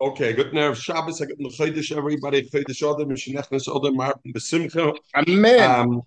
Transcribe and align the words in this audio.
Okay, 0.00 0.32
good 0.32 0.54
nerve 0.54 0.78
Shabbos. 0.78 1.20
I 1.20 1.26
got 1.26 1.38
the 1.38 1.48
Chodesh, 1.48 1.96
everybody. 1.96 2.42
Chodesh 2.42 2.94
Adam, 2.94 3.08
Mishnechnes 3.08 3.76
Adam, 3.76 3.96
Martin 3.96 4.32
Besimcha. 4.32 4.96
Amen. 5.16 5.70
Um, 5.70 6.02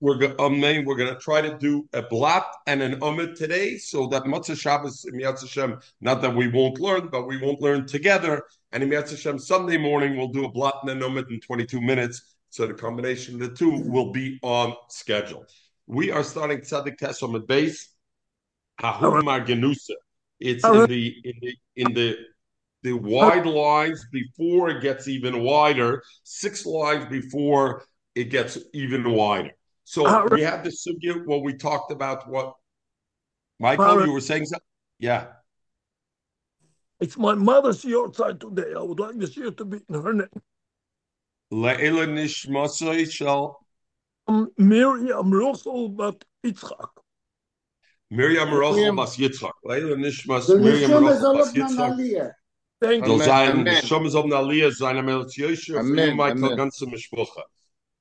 we're 0.00 0.16
go- 0.16 0.34
Amen. 0.38 0.86
We're 0.86 0.96
going 0.96 1.12
to 1.12 1.20
try 1.20 1.42
to 1.42 1.56
do 1.58 1.86
a 1.92 2.00
blot 2.00 2.46
and 2.66 2.82
an 2.82 3.00
umid 3.00 3.36
today, 3.36 3.76
so 3.76 4.06
that 4.06 4.22
Matzah 4.24 4.58
Shabbos 4.58 5.04
Yad 5.12 5.38
Hashem. 5.38 5.78
Not 6.00 6.22
that 6.22 6.34
we 6.34 6.48
won't 6.48 6.80
learn, 6.80 7.08
but 7.08 7.26
we 7.26 7.36
won't 7.36 7.60
learn 7.60 7.86
together. 7.86 8.42
And 8.72 8.82
in 8.82 8.88
Yad 8.88 9.10
Hashem 9.10 9.38
Sunday 9.38 9.76
morning, 9.76 10.16
we'll 10.16 10.28
do 10.28 10.46
a 10.46 10.50
blot 10.50 10.80
and 10.82 10.90
an 10.90 11.00
umid 11.00 11.30
in 11.30 11.40
22 11.40 11.78
minutes. 11.78 12.36
So 12.48 12.66
the 12.66 12.72
combination 12.72 13.34
of 13.34 13.50
the 13.50 13.54
two 13.54 13.82
will 13.84 14.12
be 14.12 14.38
on 14.40 14.74
schedule. 14.88 15.44
We 15.86 16.10
are 16.10 16.22
starting 16.22 16.60
Tzadik 16.60 16.96
Tes 16.96 17.20
Omid 17.20 17.46
base. 17.46 17.90
Hahum 18.80 19.22
Margenusa. 19.24 19.94
It's 20.40 20.64
in 20.64 20.86
the 20.86 21.14
in 21.24 21.34
the 21.40 21.56
in 21.76 21.94
the 21.94 22.16
the 22.82 22.92
wide 22.92 23.46
lines 23.46 24.06
before 24.12 24.70
it 24.70 24.82
gets 24.82 25.08
even 25.08 25.42
wider, 25.42 26.02
six 26.22 26.64
lines 26.66 27.06
before 27.06 27.84
it 28.14 28.24
gets 28.24 28.58
even 28.72 29.10
wider. 29.10 29.50
So 29.84 30.26
we 30.30 30.42
have 30.42 30.64
the 30.64 30.70
subject 30.70 31.26
what 31.26 31.42
we 31.42 31.54
talked 31.54 31.92
about. 31.92 32.28
What 32.28 32.54
Michael, 33.58 34.04
you 34.04 34.12
were 34.12 34.20
saying 34.20 34.46
something? 34.46 34.64
Yeah. 34.98 35.28
It's 37.00 37.18
my 37.18 37.34
mother's 37.34 37.82
yahrzeit 37.84 38.40
today. 38.40 38.72
I 38.74 38.80
would 38.80 38.98
like 38.98 39.16
this 39.18 39.36
year 39.36 39.50
to 39.50 39.64
be 39.64 39.80
in 39.88 40.02
her 40.02 40.12
name. 40.14 40.28
Le'ela 41.52 42.06
nishmasai 42.08 43.10
shall 43.10 43.60
Um, 44.26 44.50
Miriam 44.58 45.30
Russell 45.32 45.88
but 45.88 46.24
Yitzchak. 46.44 46.88
Miriam 48.10 48.48
Rochel 48.48 48.76
Miriam- 48.76 48.96
Bas 48.96 49.16
Yitzchak. 49.16 49.52
Le'ela 49.64 49.94
nishmas 49.96 50.48
Miriam 50.48 50.90
Neshama 50.90 51.20
Bas 51.20 51.48
auf 51.48 51.54
Yitzchak. 51.54 52.32
Aliyah. 52.82 52.88
Thank 52.88 53.06
Soll 53.06 53.16
you. 53.16 53.22
Amen, 53.22 53.26
sein, 53.26 53.50
amen. 53.60 53.82
Neshama 53.82 54.10
soll 54.10 54.28
na 54.28 54.36
Aliyah 54.36 54.72
sein, 54.72 54.96
am 54.96 55.06
Eretz 55.06 55.36
Yosher, 55.36 55.74
für 55.74 55.80
Amen, 55.80 56.16
Michael, 56.16 56.44
amen. 56.44 56.58
ganze 56.58 56.86
Mishpocha. 56.86 57.42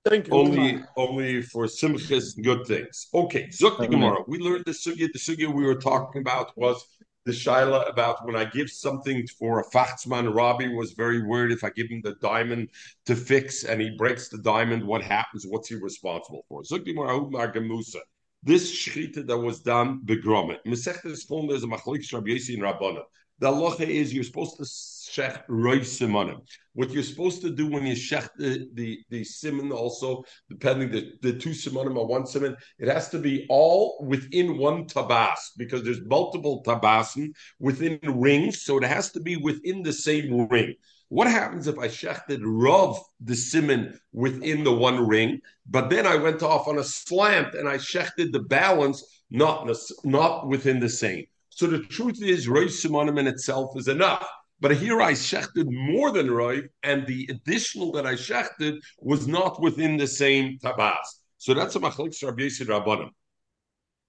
Thank 0.05 0.27
you. 0.27 0.33
Only, 0.33 0.83
only 0.97 1.41
for 1.41 1.65
simchas 1.65 2.35
and 2.35 2.45
good 2.45 2.67
things. 2.67 3.07
Okay, 3.13 3.47
Zuk 3.47 3.79
Amen. 3.79 3.91
Gemara. 3.91 4.23
We 4.27 4.37
learned 4.37 4.65
the 4.65 4.71
sugya. 4.71 5.11
The 5.11 5.19
sugya 5.19 5.51
we 5.51 5.65
were 5.65 5.75
talking 5.75 6.21
about 6.21 6.55
was 6.55 6.85
the 7.25 7.31
shaila 7.31 7.89
about 7.89 8.23
when 8.23 8.35
I 8.35 8.45
give 8.45 8.69
something 8.69 9.25
for 9.39 9.61
a 9.61 9.65
fachtsman. 9.71 10.31
Rabbi 10.31 10.67
was 10.67 10.91
very 10.91 11.23
worried 11.23 11.51
if 11.51 11.63
I 11.63 11.71
give 11.71 11.89
him 11.89 12.01
the 12.03 12.13
diamond 12.21 12.69
to 13.07 13.15
fix 13.15 13.63
and 13.63 13.81
he 13.81 13.95
breaks 13.97 14.29
the 14.29 14.37
diamond, 14.37 14.83
what 14.83 15.01
happens? 15.01 15.47
What's 15.47 15.69
he 15.69 15.75
responsible 15.75 16.45
for? 16.47 16.61
Zuk 16.61 16.85
Gemara 16.85 17.17
Hu 17.17 17.31
Gemusa. 17.31 18.01
This 18.43 18.71
shchita 18.71 19.25
that 19.25 19.37
was 19.39 19.61
done 19.61 20.01
begromet. 20.05 20.59
Mesechtes 20.67 21.25
phone 21.27 21.47
there's 21.47 21.63
a 21.63 21.67
machlik 21.67 22.13
Rabbi 22.13 22.27
Yossi 22.27 22.53
and 22.53 22.61
Rabbana. 22.61 23.01
The 23.39 23.52
halacha 23.52 23.81
is 23.81 24.14
you're 24.14 24.23
supposed 24.23 24.55
to 24.58 24.64
shech 24.64 25.45
roiv 25.47 25.81
simonim. 25.81 26.39
What 26.73 26.91
you're 26.91 27.03
supposed 27.03 27.41
to 27.41 27.50
do 27.50 27.67
when 27.67 27.86
you 27.86 27.94
shech 27.94 28.30
the 28.38 28.69
the, 28.73 29.00
the 29.09 29.23
simon 29.25 29.72
also, 29.73 30.23
depending 30.50 30.91
the, 30.91 31.11
the 31.22 31.33
two 31.33 31.50
simonim 31.50 31.97
or 31.97 32.08
one 32.08 32.25
simon, 32.25 32.56
it 32.80 32.88
has 32.88 33.09
to 33.09 33.19
be 33.19 33.45
all 33.50 33.97
within 34.02 34.58
one 34.58 34.86
tabas 34.86 35.52
because 35.58 35.83
there's 35.83 36.02
multiple 36.06 36.63
tabasim 36.63 37.33
within 37.59 38.00
rings, 38.03 38.61
so 38.61 38.78
it 38.78 38.83
has 38.83 39.11
to 39.11 39.19
be 39.19 39.36
within 39.36 39.83
the 39.83 39.94
same 39.94 40.47
ring. 40.47 40.75
What 41.09 41.28
happens 41.28 41.67
if 41.67 41.78
I 41.78 41.88
shechted 41.88 42.39
Rav 42.41 42.97
the 43.19 43.36
simon 43.36 44.00
within 44.13 44.63
the 44.63 44.73
one 44.73 45.06
ring, 45.06 45.41
but 45.69 45.89
then 45.89 46.08
I 46.08 46.16
went 46.16 46.41
off 46.41 46.67
on 46.67 46.80
a 46.80 46.83
slant 46.83 47.53
and 47.53 47.67
I 47.67 47.78
shechted 47.78 48.31
the 48.31 48.39
balance 48.39 49.03
not 49.30 49.69
not 50.06 50.47
within 50.47 50.80
the 50.80 50.89
same? 50.89 51.25
So 51.55 51.67
the 51.67 51.79
truth 51.79 52.21
is, 52.21 52.49
Roy 52.49 52.65
Simonim 52.65 53.17
in 53.17 53.27
itself 53.27 53.77
is 53.77 53.87
enough. 53.87 54.27
But 54.59 54.75
here 54.75 55.01
I 55.01 55.13
shechted 55.13 55.67
more 55.69 56.11
than 56.11 56.29
Roy, 56.29 56.63
and 56.83 57.07
the 57.07 57.27
additional 57.29 57.93
that 57.93 58.05
I 58.05 58.15
shechted 58.15 58.79
was 58.99 59.25
not 59.25 59.61
within 59.61 59.95
the 59.95 60.07
same 60.07 60.59
tabas. 60.61 61.05
So 61.38 61.53
that's 61.53 61.75
a 61.77 61.79
machlik 61.79 62.21
Rabbi 62.21 62.44
Yossi 62.44 62.65
Rabbanim. 62.65 63.09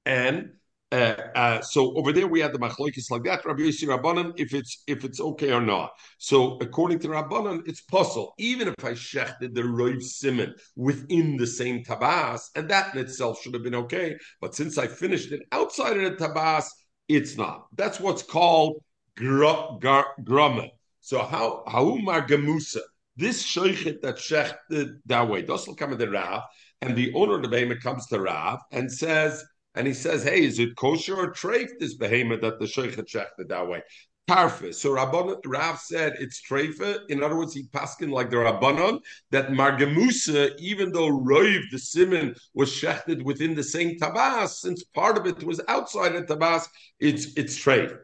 And 0.04 0.54
uh, 0.90 1.14
uh, 1.36 1.60
so 1.62 1.96
over 1.96 2.12
there 2.12 2.26
we 2.26 2.40
had 2.40 2.52
the 2.52 2.58
machlokes 2.58 3.10
like 3.12 3.22
that, 3.24 3.44
Rabbi 3.44 3.62
Yossi 3.62 3.86
Rabbanim, 3.86 4.32
if 4.36 4.52
it's 4.52 4.82
if 4.88 5.04
it's 5.04 5.20
okay 5.20 5.52
or 5.52 5.60
not. 5.60 5.92
So 6.18 6.58
according 6.60 6.98
to 7.00 7.08
Rabbanim, 7.08 7.62
it's 7.68 7.82
possible, 7.82 8.34
even 8.38 8.66
if 8.66 8.84
I 8.84 8.92
shechted 8.92 9.54
the 9.54 9.62
Roiv 9.62 10.02
Simon 10.02 10.52
within 10.74 11.36
the 11.36 11.46
same 11.46 11.84
tabas, 11.84 12.50
and 12.56 12.68
that 12.70 12.92
in 12.94 13.00
itself 13.00 13.40
should 13.40 13.54
have 13.54 13.62
been 13.62 13.74
okay. 13.74 14.16
But 14.40 14.56
since 14.56 14.78
I 14.78 14.88
finished 14.88 15.30
it 15.30 15.42
outside 15.52 15.96
of 15.96 16.18
the 16.18 16.24
tabas, 16.24 16.66
it's 17.08 17.36
not. 17.36 17.66
That's 17.74 18.00
what's 18.00 18.22
called 18.22 18.82
grama. 19.16 20.68
So 21.00 21.22
how 21.22 21.64
haumar 21.68 22.26
gemusa. 22.28 22.80
This 23.16 23.42
sheichet 23.42 24.02
that 24.02 24.16
shechted 24.16 24.98
that 25.06 25.28
way, 25.28 25.42
will 25.42 25.74
come 25.74 25.90
to 25.90 25.96
the 25.96 26.10
Rav, 26.10 26.42
and 26.82 26.94
the 26.94 27.14
owner 27.14 27.36
of 27.36 27.42
the 27.42 27.48
behemoth 27.48 27.82
comes 27.82 28.06
to 28.08 28.20
Rav 28.20 28.60
and 28.72 28.92
says, 28.92 29.42
and 29.74 29.86
he 29.86 29.94
says, 29.94 30.22
"Hey, 30.22 30.44
is 30.44 30.58
it 30.58 30.76
kosher 30.76 31.16
or 31.16 31.32
treif 31.32 31.68
this 31.78 31.94
behemoth 31.94 32.42
that 32.42 32.58
the 32.58 32.66
sheichet 32.66 33.06
shechted 33.06 33.48
that 33.48 33.68
way?" 33.68 33.82
Tarfa. 34.28 34.74
So 34.74 34.90
Rabban, 34.90 35.40
Rav 35.46 35.78
said 35.78 36.14
it's 36.18 36.42
treifa. 36.42 37.00
In 37.08 37.22
other 37.22 37.36
words, 37.36 37.54
he 37.54 37.64
paskin 37.64 38.10
like 38.10 38.30
the 38.30 38.36
Rabbanon 38.36 39.00
that 39.30 39.50
Margemusa, 39.50 40.58
even 40.58 40.90
though 40.90 41.08
Roiv 41.08 41.62
the 41.70 41.78
Simon 41.78 42.34
was 42.52 42.70
shechted 42.70 43.22
within 43.22 43.54
the 43.54 43.62
same 43.62 43.98
tabas, 43.98 44.60
since 44.60 44.82
part 44.82 45.16
of 45.16 45.26
it 45.26 45.44
was 45.44 45.60
outside 45.68 46.14
the 46.14 46.22
tabas, 46.22 46.66
it's 46.98 47.34
it's 47.36 47.56
treif. 47.56 47.96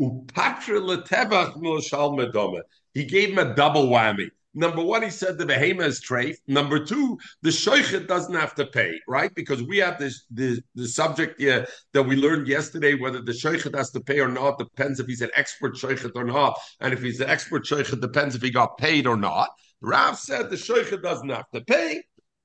Upatra 0.00 0.80
letevach 0.80 1.56
milshal 1.56 2.16
medoma. 2.18 2.60
He 2.92 3.04
gave 3.04 3.30
him 3.30 3.38
a 3.38 3.54
double 3.54 3.88
whammy. 3.88 4.30
Number 4.54 4.82
one, 4.82 5.02
he 5.02 5.10
said 5.10 5.36
the 5.36 5.46
behemoth 5.46 5.86
is 5.86 6.00
treif. 6.00 6.36
Number 6.46 6.84
two, 6.84 7.18
the 7.42 7.50
shoichet 7.50 8.06
doesn't 8.06 8.34
have 8.34 8.54
to 8.54 8.66
pay, 8.66 9.00
right? 9.08 9.34
Because 9.34 9.62
we 9.62 9.78
have 9.78 9.98
this 9.98 10.24
the, 10.30 10.62
the 10.76 10.86
subject 10.86 11.40
here 11.40 11.66
that 11.92 12.04
we 12.04 12.14
learned 12.14 12.46
yesterday, 12.46 12.94
whether 12.94 13.20
the 13.20 13.32
shoichet 13.32 13.76
has 13.76 13.90
to 13.90 14.00
pay 14.00 14.20
or 14.20 14.28
not, 14.28 14.58
depends 14.58 15.00
if 15.00 15.06
he's 15.06 15.22
an 15.22 15.30
expert 15.34 15.74
shoichet 15.74 16.12
or 16.14 16.24
not. 16.24 16.58
And 16.80 16.94
if 16.94 17.02
he's 17.02 17.20
an 17.20 17.28
expert 17.28 17.64
shoichet, 17.64 18.00
depends 18.00 18.36
if 18.36 18.42
he 18.42 18.50
got 18.50 18.78
paid 18.78 19.06
or 19.06 19.16
not. 19.16 19.50
Rav 19.80 20.18
said 20.18 20.50
the 20.50 20.56
shoichet 20.56 21.02
doesn't 21.02 21.28
have 21.28 21.50
to 21.52 21.60
pay, 21.60 22.02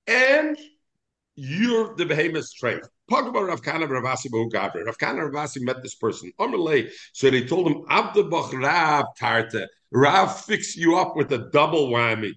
and 0.07 0.57
you're 1.39 1.95
the 1.95 2.05
behemoth's. 2.05 2.53
Talk 2.59 3.25
about 3.25 3.47
Rav 3.47 3.61
Kahana 3.61 3.87
Ravasi 3.87 4.29
Gavri. 4.51 4.85
Rav 4.85 4.97
Kahana 4.97 5.31
Ravasi 5.31 5.61
met 5.61 5.81
this 5.81 5.95
person. 5.95 6.31
Amalei. 6.39 6.91
So 7.13 7.29
they 7.29 7.45
told 7.45 7.67
him, 7.67 7.83
Abdabach 7.89 8.53
Rav 8.53 9.05
Tarte. 9.19 9.65
Rav 9.91 10.41
fix 10.41 10.75
you 10.75 10.97
up 10.97 11.15
with 11.15 11.31
a 11.31 11.49
double 11.51 11.89
whammy. 11.89 12.33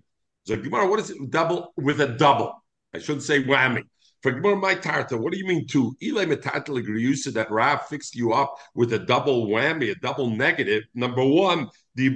So 0.47 0.57
Gemara, 0.57 0.89
what 0.89 1.01
is 1.01 1.11
it? 1.11 1.31
Double 1.31 1.73
with 1.77 2.01
a 2.01 2.09
double. 2.09 2.55
I 2.95 2.99
shouldn't 2.99 3.25
say 3.25 3.43
whammy. 3.43 3.83
For 4.23 4.31
Gemara, 4.31 4.57
my 4.57 4.77
tarta, 4.77 5.19
what 5.19 5.33
do 5.33 5.39
you 5.39 5.47
mean 5.47 5.67
two? 5.67 5.97
Metatel 6.01 7.17
said 7.17 7.35
that 7.35 7.51
Rav 7.51 7.89
fixed 7.89 8.15
you 8.15 8.33
up 8.33 8.55
with 8.73 8.93
a 8.93 8.99
double 9.01 9.49
whammy, 9.49 9.91
a 9.91 9.95
double 9.97 10.31
negative. 10.31 10.85
Number 10.95 11.25
one, 11.25 11.69
He 11.95 12.09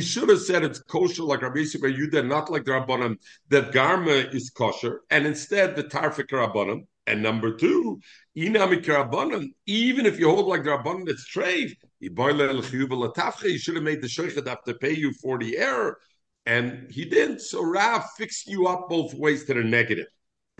should 0.00 0.28
have 0.28 0.40
said 0.40 0.64
it's 0.64 0.80
kosher 0.80 1.22
like 1.22 1.42
Rabbi 1.42 1.58
Yosef 1.60 1.82
Rabbi 1.82 1.96
Yuda, 1.96 2.26
not 2.26 2.50
like 2.50 2.64
the 2.64 2.72
Rabbanim, 2.72 3.16
that 3.48 3.70
Garma 3.72 4.34
is 4.34 4.50
kosher, 4.50 5.02
and 5.10 5.26
instead 5.26 5.76
the 5.76 5.84
Tarfik 5.84 6.28
Rabbanim. 6.28 6.86
And 7.06 7.22
number 7.22 7.56
two, 7.56 8.00
Inami 8.36 8.84
Rabbanim, 8.84 9.52
even 9.66 10.06
if 10.06 10.18
you 10.18 10.28
hold 10.28 10.46
like 10.46 10.64
the 10.64 10.70
Rabbanim, 10.70 11.08
it's 11.08 11.28
treif. 11.32 11.74
He 12.00 13.58
should 13.58 13.74
have 13.74 13.84
made 13.84 14.02
the 14.02 14.08
Sheikh 14.08 14.46
have 14.46 14.64
to 14.64 14.74
pay 14.74 14.92
you 14.92 15.12
for 15.12 15.38
the 15.38 15.58
error. 15.58 15.98
And 16.46 16.90
he 16.90 17.04
didn't. 17.04 17.40
So 17.42 17.62
Rav 17.62 18.04
fixed 18.16 18.46
you 18.48 18.66
up 18.66 18.88
both 18.88 19.14
ways 19.14 19.44
to 19.44 19.54
the 19.54 19.62
negative. 19.62 20.06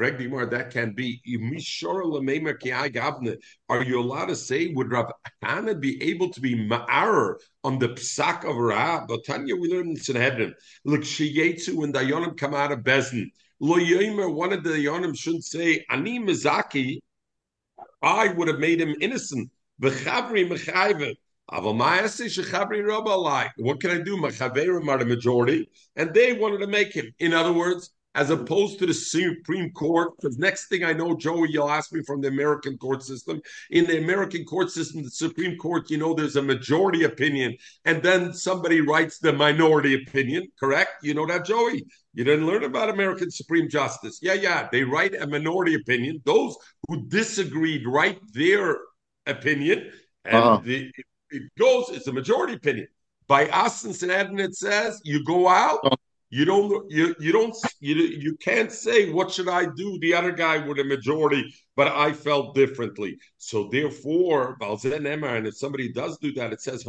That 0.00 0.70
can 0.72 0.94
be. 0.94 1.20
Are 3.68 3.84
you 3.84 4.00
allowed 4.00 4.26
to 4.26 4.36
say, 4.36 4.68
would 4.68 4.90
Rav 4.90 5.12
Hana 5.42 5.74
be 5.74 6.02
able 6.02 6.30
to 6.30 6.40
be 6.40 6.54
ma'arer 6.54 7.34
on 7.62 7.78
the 7.78 7.90
psak 7.90 8.48
of 8.48 8.56
Rav? 8.56 9.06
But 9.06 9.24
Tanya, 9.26 9.54
we 9.56 9.68
learned 9.68 9.90
in 9.90 9.96
Sanhedrin. 9.96 10.54
Look, 10.84 11.02
Shiyetsu, 11.02 11.74
when 11.74 11.92
Dayanim 11.92 12.36
come 12.36 12.54
out 12.54 12.72
of 12.72 12.80
Bezin, 12.80 13.30
Lo 13.60 13.76
Yomer, 13.76 14.34
one 14.34 14.52
of 14.52 14.64
the 14.64 14.70
Dayanim 14.70 15.16
shouldn't 15.16 15.44
say, 15.44 15.84
Ani 15.90 16.18
Mizaki, 16.18 16.98
I 18.02 18.28
would 18.28 18.48
have 18.48 18.58
made 18.58 18.80
him 18.80 18.96
innocent. 19.00 19.50
V'chavri 19.82 20.48
mechayve. 20.48 21.14
What 21.52 23.80
can 23.80 23.90
I 23.90 24.00
do? 24.02 24.20
The 24.20 25.04
majority, 25.04 25.68
and 25.96 26.14
they 26.14 26.32
wanted 26.32 26.58
to 26.58 26.68
make 26.68 26.92
him. 26.92 27.12
In 27.18 27.32
other 27.32 27.52
words, 27.52 27.90
as 28.14 28.30
opposed 28.30 28.78
to 28.78 28.86
the 28.86 28.94
Supreme 28.94 29.70
Court, 29.70 30.12
because 30.16 30.36
next 30.36 30.68
thing 30.68 30.82
I 30.84 30.92
know, 30.92 31.16
Joey, 31.16 31.50
you'll 31.50 31.70
ask 31.70 31.92
me 31.92 32.02
from 32.02 32.20
the 32.20 32.28
American 32.28 32.76
court 32.76 33.04
system. 33.04 33.40
In 33.70 33.86
the 33.86 33.98
American 33.98 34.44
court 34.44 34.70
system, 34.70 35.04
the 35.04 35.10
Supreme 35.10 35.56
Court, 35.56 35.88
you 35.90 35.98
know, 35.98 36.12
there's 36.12 36.36
a 36.36 36.42
majority 36.42 37.04
opinion, 37.04 37.56
and 37.84 38.02
then 38.02 38.32
somebody 38.32 38.80
writes 38.80 39.18
the 39.18 39.32
minority 39.32 39.94
opinion, 39.94 40.48
correct? 40.58 40.90
You 41.04 41.14
know 41.14 41.26
that, 41.26 41.44
Joey? 41.44 41.84
You 42.12 42.24
didn't 42.24 42.46
learn 42.46 42.64
about 42.64 42.88
American 42.88 43.30
Supreme 43.30 43.68
Justice. 43.68 44.18
Yeah, 44.20 44.34
yeah. 44.34 44.68
They 44.72 44.82
write 44.82 45.14
a 45.14 45.26
minority 45.28 45.74
opinion. 45.74 46.20
Those 46.24 46.56
who 46.88 47.06
disagreed 47.06 47.86
write 47.86 48.18
their 48.32 48.78
opinion. 49.26 49.92
And 50.24 50.34
Uh-huh. 50.44 50.60
the, 50.64 50.90
it 51.30 51.42
goes, 51.56 51.90
it's 51.90 52.08
a 52.08 52.12
majority 52.12 52.54
opinion. 52.54 52.88
By 53.28 53.46
us 53.50 53.84
and 53.84 53.94
Sanhedrin, 53.94 54.40
it 54.40 54.56
says 54.56 55.00
you 55.04 55.24
go 55.24 55.46
out, 55.46 55.78
you 56.30 56.44
don't 56.44 56.90
you 56.90 57.14
you 57.18 57.32
don't 57.32 57.56
you 57.80 57.96
you 57.96 58.36
can't 58.36 58.70
say 58.70 59.10
what 59.10 59.32
should 59.32 59.48
I 59.48 59.66
do? 59.66 59.98
The 60.00 60.14
other 60.14 60.30
guy 60.30 60.58
with 60.58 60.78
a 60.78 60.84
majority, 60.84 61.52
but 61.74 61.88
I 61.88 62.12
felt 62.12 62.54
differently. 62.54 63.18
So 63.36 63.68
therefore, 63.70 64.56
and 64.60 65.46
if 65.46 65.56
somebody 65.56 65.92
does 65.92 66.18
do 66.18 66.32
that, 66.34 66.52
it 66.52 66.60
says 66.60 66.84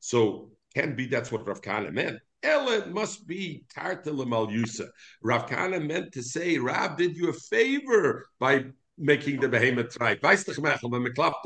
so 0.00 0.50
can 0.74 0.96
be 0.96 1.06
that's 1.06 1.30
what 1.30 1.46
Rav 1.46 1.60
Kahana 1.60 1.92
meant. 1.92 2.18
Ella 2.42 2.86
must 2.86 3.26
be 3.26 3.64
tartel 3.74 4.20
al 4.20 4.46
yusa. 4.46 4.88
Rav 5.22 5.46
Kahana 5.46 5.84
meant 5.84 6.12
to 6.12 6.22
say, 6.22 6.56
Rav 6.56 6.96
did 6.96 7.16
you 7.16 7.28
a 7.30 7.32
favor 7.32 8.26
by 8.38 8.64
making 8.96 9.40
the 9.40 9.48
behemoth 9.48 9.94
tribe. 9.94 10.20
Weißt 10.20 10.48
Mechel, 10.58 10.90
wenn 10.90 11.02
man 11.02 11.12
klappt. 11.14 11.44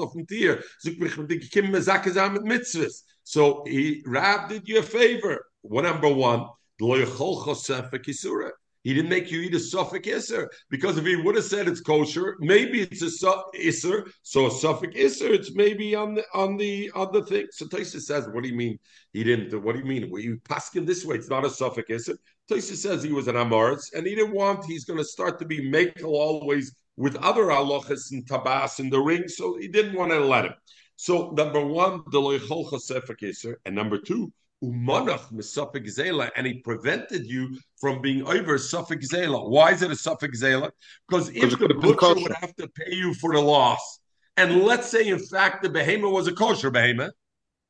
So 3.25 3.65
he, 3.67 4.03
Rav 4.07 4.49
did 4.49 4.69
you 4.69 4.79
a 4.79 4.83
favor. 4.83 5.47
What 5.63 5.83
number 5.83 6.09
one? 6.09 6.47
He 8.85 8.95
didn't 8.95 9.11
make 9.11 9.31
you 9.31 9.41
eat 9.43 9.55
a 9.55 9.61
suffix 9.61 10.09
isser 10.09 10.49
because 10.69 10.99
if 10.99 11.07
he 11.07 11.15
would 11.15 11.37
have 11.37 11.45
said 11.45 11.69
it's 11.69 11.81
kosher, 11.81 12.37
maybe 12.41 12.83
it's 12.83 13.03
a 13.03 13.11
su- 13.11 13.45
isser. 13.55 14.11
So 14.23 14.47
a 14.47 14.51
suffix 14.51 14.97
isser, 14.97 15.31
it's 15.31 15.55
maybe 15.55 15.95
on 15.95 16.15
the 16.15 16.25
on 16.35 16.57
the 16.57 16.91
on 16.93 17.13
the 17.13 17.25
thing. 17.25 17.47
So 17.53 17.67
Taisa 17.67 18.01
says, 18.01 18.27
what 18.29 18.43
do 18.43 18.49
you 18.49 18.57
mean 18.57 18.81
he 19.13 19.23
didn't? 19.23 19.63
What 19.63 19.75
do 19.75 19.79
you 19.79 19.85
mean? 19.85 20.11
Well, 20.11 20.21
you 20.21 20.41
pass 20.49 20.75
him 20.75 20.85
this 20.85 21.05
way. 21.05 21.15
It's 21.17 21.31
not 21.31 21.45
a 21.45 21.51
suffix 21.51 21.89
isser. 21.89 22.17
Taisa 22.51 22.75
says 22.75 23.05
he 23.05 23.13
was 23.13 23.29
an 23.29 23.37
amaretz 23.37 23.93
and 23.95 24.05
he 24.05 24.17
didn't 24.17 24.35
want. 24.35 24.65
He's 24.65 24.85
going 24.85 24.99
to 24.99 25.05
start 25.05 25.39
to 25.39 25.45
be 25.45 25.71
makel 25.71 26.07
always 26.07 26.75
with 26.97 27.15
other 27.17 27.45
halachas 27.45 28.11
and 28.11 28.27
tabas 28.27 28.81
in 28.81 28.91
the 28.91 29.01
ring, 29.01 29.29
so 29.29 29.57
he 29.57 29.69
didn't 29.69 29.97
want 29.97 30.11
to 30.11 30.19
let 30.19 30.47
him. 30.47 30.55
So 30.97 31.31
number 31.31 31.65
one, 31.65 32.03
the 32.11 32.21
loicholcha 32.21 32.81
suffix 32.81 33.23
isser, 33.23 33.55
and 33.65 33.77
number 33.77 33.99
two 33.99 34.33
umanach 34.63 35.33
misafik 35.33 35.87
zela, 35.87 36.31
and 36.37 36.47
he 36.47 36.55
prevented 36.55 37.27
you 37.27 37.59
from 37.81 38.01
being 38.01 38.27
over 38.27 38.59
suffix 38.59 39.13
zela. 39.13 39.49
Why 39.49 39.73
is 39.73 39.83
it 39.83 39.91
a 39.91 39.97
suffix 39.97 40.43
zela? 40.43 40.71
Because 41.09 41.31
if 41.31 41.59
the 41.59 41.75
butcher 41.75 42.15
would 42.15 42.33
have 42.33 42.55
to 42.57 42.69
pay 42.69 42.95
you 42.95 43.15
for 43.15 43.35
the 43.35 43.41
loss, 43.41 44.01
and 44.37 44.63
let's 44.63 44.89
say 44.89 45.09
in 45.09 45.19
fact 45.19 45.63
the 45.63 45.69
behemoth 45.69 46.13
was 46.13 46.29
a 46.29 46.33
kosher 46.33 46.71
behemoth, 46.71 47.13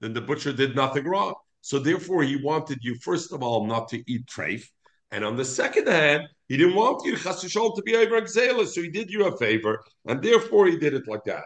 then 0.01 0.13
the 0.13 0.21
butcher 0.21 0.53
did 0.53 0.77
nothing 0.77 1.05
wrong. 1.05 1.35
So 1.63 1.79
therefore, 1.79 2.25
he 2.25 2.37
wanted 2.37 2.79
you 2.83 2.97
first 2.97 3.33
of 3.33 3.43
all 3.43 3.67
not 3.67 3.89
to 3.91 4.03
eat 4.11 4.27
treif, 4.27 4.65
and 5.13 5.25
on 5.25 5.37
the 5.37 5.45
second 5.45 5.87
hand, 5.89 6.29
he 6.49 6.57
didn't 6.57 6.75
want 6.75 7.05
you 7.07 7.17
to 7.17 7.83
be 7.85 7.97
over 7.97 8.21
exela, 8.21 8.67
so 8.67 8.83
he 8.83 8.91
did 8.91 9.11
you 9.11 9.27
a 9.27 9.37
favor, 9.39 9.83
and 10.07 10.23
therefore 10.23 10.67
he 10.67 10.77
did 10.77 10.93
it 10.93 11.07
like 11.07 11.25
that. 11.25 11.45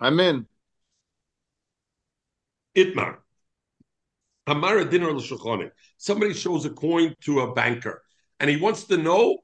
Amen. 0.00 0.46
Itmar. 2.76 3.18
Amara 4.46 4.84
dinner 4.84 5.70
Somebody 5.96 6.34
shows 6.34 6.64
a 6.64 6.70
coin 6.70 7.14
to 7.22 7.40
a 7.40 7.54
banker 7.54 8.02
and 8.40 8.50
he 8.50 8.56
wants 8.56 8.84
to 8.84 8.96
know 8.96 9.38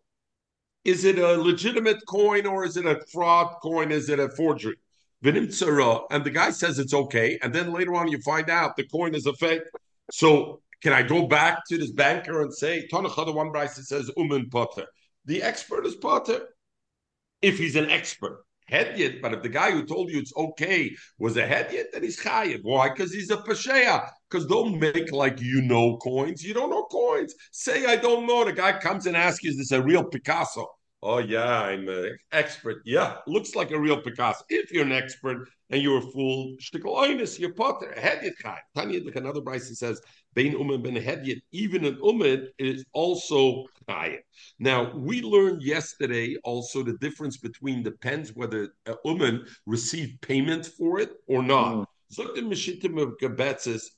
is 0.84 1.04
it 1.04 1.18
a 1.18 1.36
legitimate 1.36 1.98
coin 2.06 2.46
or 2.46 2.64
is 2.64 2.76
it 2.76 2.86
a 2.86 3.00
fraud 3.12 3.56
coin? 3.60 3.90
Is 3.90 4.08
it 4.08 4.20
a 4.20 4.28
forgery? 4.28 4.76
And 5.22 5.34
the 5.34 6.30
guy 6.32 6.50
says 6.50 6.78
it's 6.78 6.94
okay. 6.94 7.38
And 7.42 7.52
then 7.52 7.72
later 7.72 7.94
on, 7.94 8.06
you 8.06 8.20
find 8.22 8.48
out 8.48 8.76
the 8.76 8.86
coin 8.86 9.14
is 9.14 9.26
a 9.26 9.32
fake. 9.34 9.62
So 10.12 10.62
can 10.82 10.92
I 10.92 11.02
go 11.02 11.26
back 11.26 11.66
to 11.68 11.76
this 11.76 11.90
banker 11.90 12.40
and 12.40 12.54
say, 12.54 12.86
Tanachada 12.92 13.34
one 13.34 13.50
price 13.50 13.74
says 13.88 14.10
Uman 14.16 14.48
Potter? 14.48 14.86
The 15.24 15.42
expert 15.42 15.86
is 15.86 15.96
Potter. 15.96 16.46
If 17.42 17.58
he's 17.58 17.74
an 17.74 17.90
expert 17.90 18.44
hedyet, 18.70 19.20
but 19.22 19.32
if 19.32 19.42
the 19.42 19.48
guy 19.48 19.70
who 19.70 19.84
told 19.84 20.10
you 20.10 20.18
it's 20.18 20.32
okay 20.36 20.94
was 21.18 21.36
a 21.36 21.46
hedyet, 21.46 21.92
then 21.92 22.02
he's 22.02 22.20
chayiv. 22.20 22.60
Why? 22.62 22.88
Because 22.88 23.12
he's 23.12 23.30
a 23.30 23.36
pasheya. 23.38 24.08
Because 24.28 24.46
don't 24.46 24.78
make 24.78 25.12
like 25.12 25.40
you 25.40 25.62
know 25.62 25.96
coins. 25.98 26.42
You 26.42 26.54
don't 26.54 26.70
know 26.70 26.84
coins. 26.84 27.34
Say 27.52 27.86
I 27.86 27.96
don't 27.96 28.26
know. 28.26 28.44
The 28.44 28.52
guy 28.52 28.78
comes 28.78 29.06
and 29.06 29.16
asks 29.16 29.44
you, 29.44 29.50
is 29.50 29.56
this 29.58 29.72
a 29.72 29.82
real 29.82 30.04
Picasso? 30.04 30.66
Oh 31.02 31.18
yeah, 31.18 31.62
I'm 31.62 31.88
an 31.88 32.16
expert. 32.32 32.82
Yeah, 32.84 33.18
looks 33.26 33.54
like 33.54 33.70
a 33.70 33.78
real 33.78 34.00
Picasso. 34.00 34.44
If 34.48 34.72
you're 34.72 34.84
an 34.84 34.92
expert 34.92 35.48
and 35.70 35.82
you're 35.82 35.98
a 35.98 36.10
fool, 36.12 36.56
shtikaloinus, 36.60 37.38
you're 37.38 37.54
potter. 37.54 37.94
Hedyet 37.96 38.32
chai. 38.42 38.58
Tanya, 38.74 39.04
like 39.04 39.16
another 39.16 39.40
Bryce 39.40 39.78
says, 39.78 40.00
bein 40.34 40.54
umid 40.54 40.82
ben 40.82 40.94
hedyet. 40.94 41.40
Even 41.52 41.84
an 41.84 41.96
umid 42.02 42.46
is 42.58 42.84
also 42.92 43.64
chai. 43.88 44.18
Now 44.58 44.92
we 44.94 45.22
learned 45.22 45.62
yesterday 45.62 46.36
also 46.44 46.82
the 46.82 46.98
difference 46.98 47.36
between 47.36 47.82
depends 47.82 48.34
whether 48.34 48.68
a 48.86 48.94
woman 49.04 49.46
received 49.66 50.20
payment 50.20 50.66
for 50.66 51.00
it 51.00 51.10
or 51.26 51.42
not. 51.42 51.74
Mm. 51.74 51.86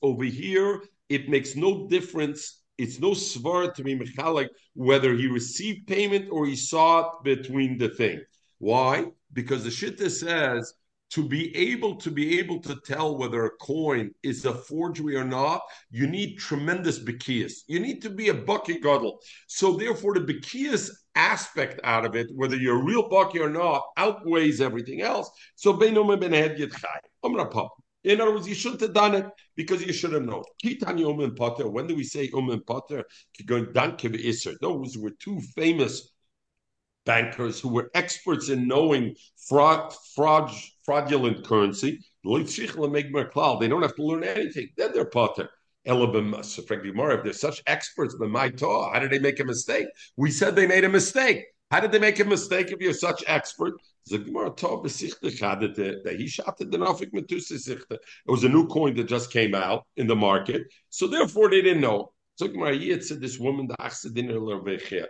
Over 0.01 0.23
here, 0.23 0.83
it 1.09 1.29
makes 1.29 1.55
no 1.55 1.87
difference 1.87 2.59
it's 2.79 2.97
no 2.97 3.11
svar 3.11 3.73
to 3.73 3.83
be 3.83 3.93
mechalik 3.93 4.47
whether 4.73 5.13
he 5.13 5.27
received 5.27 5.85
payment 5.85 6.29
or 6.31 6.45
he 6.45 6.55
saw 6.55 6.99
it 7.01 7.23
between 7.25 7.77
the 7.77 7.89
thing. 7.89 8.21
Why? 8.59 9.07
Because 9.33 9.65
the 9.65 9.69
Shitta 9.69 10.09
says 10.09 10.73
to 11.11 11.27
be 11.27 11.55
able 11.55 11.95
to 11.95 12.11
be 12.11 12.39
able 12.39 12.59
to 12.61 12.79
tell 12.85 13.17
whether 13.17 13.45
a 13.45 13.57
coin 13.57 14.11
is 14.23 14.45
a 14.45 14.53
forgery 14.53 15.15
or 15.15 15.25
not, 15.25 15.61
you 15.89 16.07
need 16.07 16.37
tremendous 16.37 16.99
bekias. 16.99 17.53
You 17.67 17.79
need 17.79 18.01
to 18.03 18.09
be 18.09 18.29
a 18.29 18.33
bucky 18.33 18.79
guddle. 18.79 19.19
So 19.47 19.73
therefore, 19.73 20.13
the 20.13 20.33
bekias 20.33 20.89
aspect 21.15 21.79
out 21.83 22.05
of 22.05 22.15
it, 22.15 22.27
whether 22.35 22.55
you're 22.55 22.79
a 22.79 22.83
real 22.83 23.09
bucky 23.09 23.39
or 23.39 23.49
not, 23.49 23.83
outweighs 23.97 24.61
everything 24.61 25.01
else. 25.01 25.29
So 25.55 25.73
Beinum 25.73 26.19
ben 26.19 26.33
I'm 27.23 27.35
gonna 27.35 27.49
pop. 27.49 27.73
In 28.05 28.21
other 28.21 28.31
words, 28.31 28.47
you 28.47 28.55
shouldn't 28.55 28.81
have 28.81 28.93
done 28.93 29.15
it 29.15 29.25
because 29.57 29.85
you 29.85 29.91
should 29.91 30.13
have 30.13 30.23
known. 30.23 30.43
Kitani 30.63 31.01
Umen 31.01 31.35
Potter. 31.35 31.69
When 31.69 31.85
do 31.85 31.95
we 31.95 32.03
say 32.05 32.29
Umen 32.29 32.65
Potter? 32.65 33.03
Those 34.61 34.97
were 34.97 35.11
two 35.19 35.41
famous 35.55 36.09
bankers 37.09 37.59
who 37.59 37.69
were 37.69 37.89
experts 37.95 38.49
in 38.49 38.67
knowing 38.67 39.15
fraud, 39.47 39.91
fraud 40.13 40.51
fraudulent 40.85 41.43
currency. 41.43 41.99
They 42.23 42.43
don't 43.67 43.81
have 43.81 43.95
to 43.95 44.03
learn 44.03 44.23
anything. 44.23 44.69
Then 44.77 44.91
they're 44.93 45.05
Potter. 45.05 45.49
If 45.85 47.23
they're 47.23 47.33
such 47.33 47.63
experts, 47.65 48.15
but 48.19 48.29
how 48.31 48.99
did 48.99 49.09
they 49.09 49.17
make 49.19 49.39
a 49.39 49.43
mistake? 49.43 49.87
We 50.17 50.29
said 50.29 50.55
they 50.55 50.67
made 50.67 50.83
a 50.83 50.89
mistake. 50.89 51.45
How 51.71 51.79
did 51.79 51.91
they 51.91 51.97
make 51.99 52.19
a 52.19 52.25
mistake 52.25 52.71
if 52.71 52.79
you're 52.79 52.93
such 52.93 53.23
expert? 53.25 53.73
It 54.11 54.31
was 58.27 58.43
a 58.43 58.49
new 58.49 58.67
coin 58.67 58.93
that 58.95 59.07
just 59.07 59.31
came 59.31 59.55
out 59.55 59.87
in 59.97 60.05
the 60.05 60.15
market, 60.15 60.61
so 60.89 61.07
therefore 61.07 61.49
they 61.49 61.63
didn't 61.63 61.81
know. 61.81 62.11
Said 62.39 63.19
this 63.21 63.37
woman, 63.37 63.67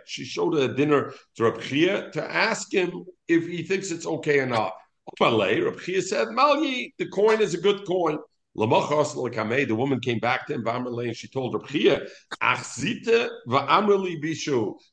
she 0.04 0.24
showed 0.24 0.54
a 0.56 0.74
dinner 0.74 1.12
to 1.36 1.42
Rabchia 1.42 2.10
to 2.12 2.22
ask 2.30 2.72
him 2.74 3.04
if 3.28 3.46
he 3.46 3.62
thinks 3.62 3.92
it's 3.92 4.06
okay 4.06 4.40
or 4.40 4.46
not. 4.46 4.72
Rabchia 5.20 6.02
said, 6.02 6.28
Malyi, 6.28 6.92
the 6.98 7.06
coin 7.08 7.40
is 7.40 7.54
a 7.54 7.58
good 7.58 7.86
coin. 7.86 8.18
The 8.56 9.74
woman 9.76 10.00
came 10.00 10.18
back 10.18 10.48
to 10.48 10.54
him 10.54 10.66
and 10.66 11.16
she 11.16 11.28
told 11.28 11.54
her, 11.54 11.60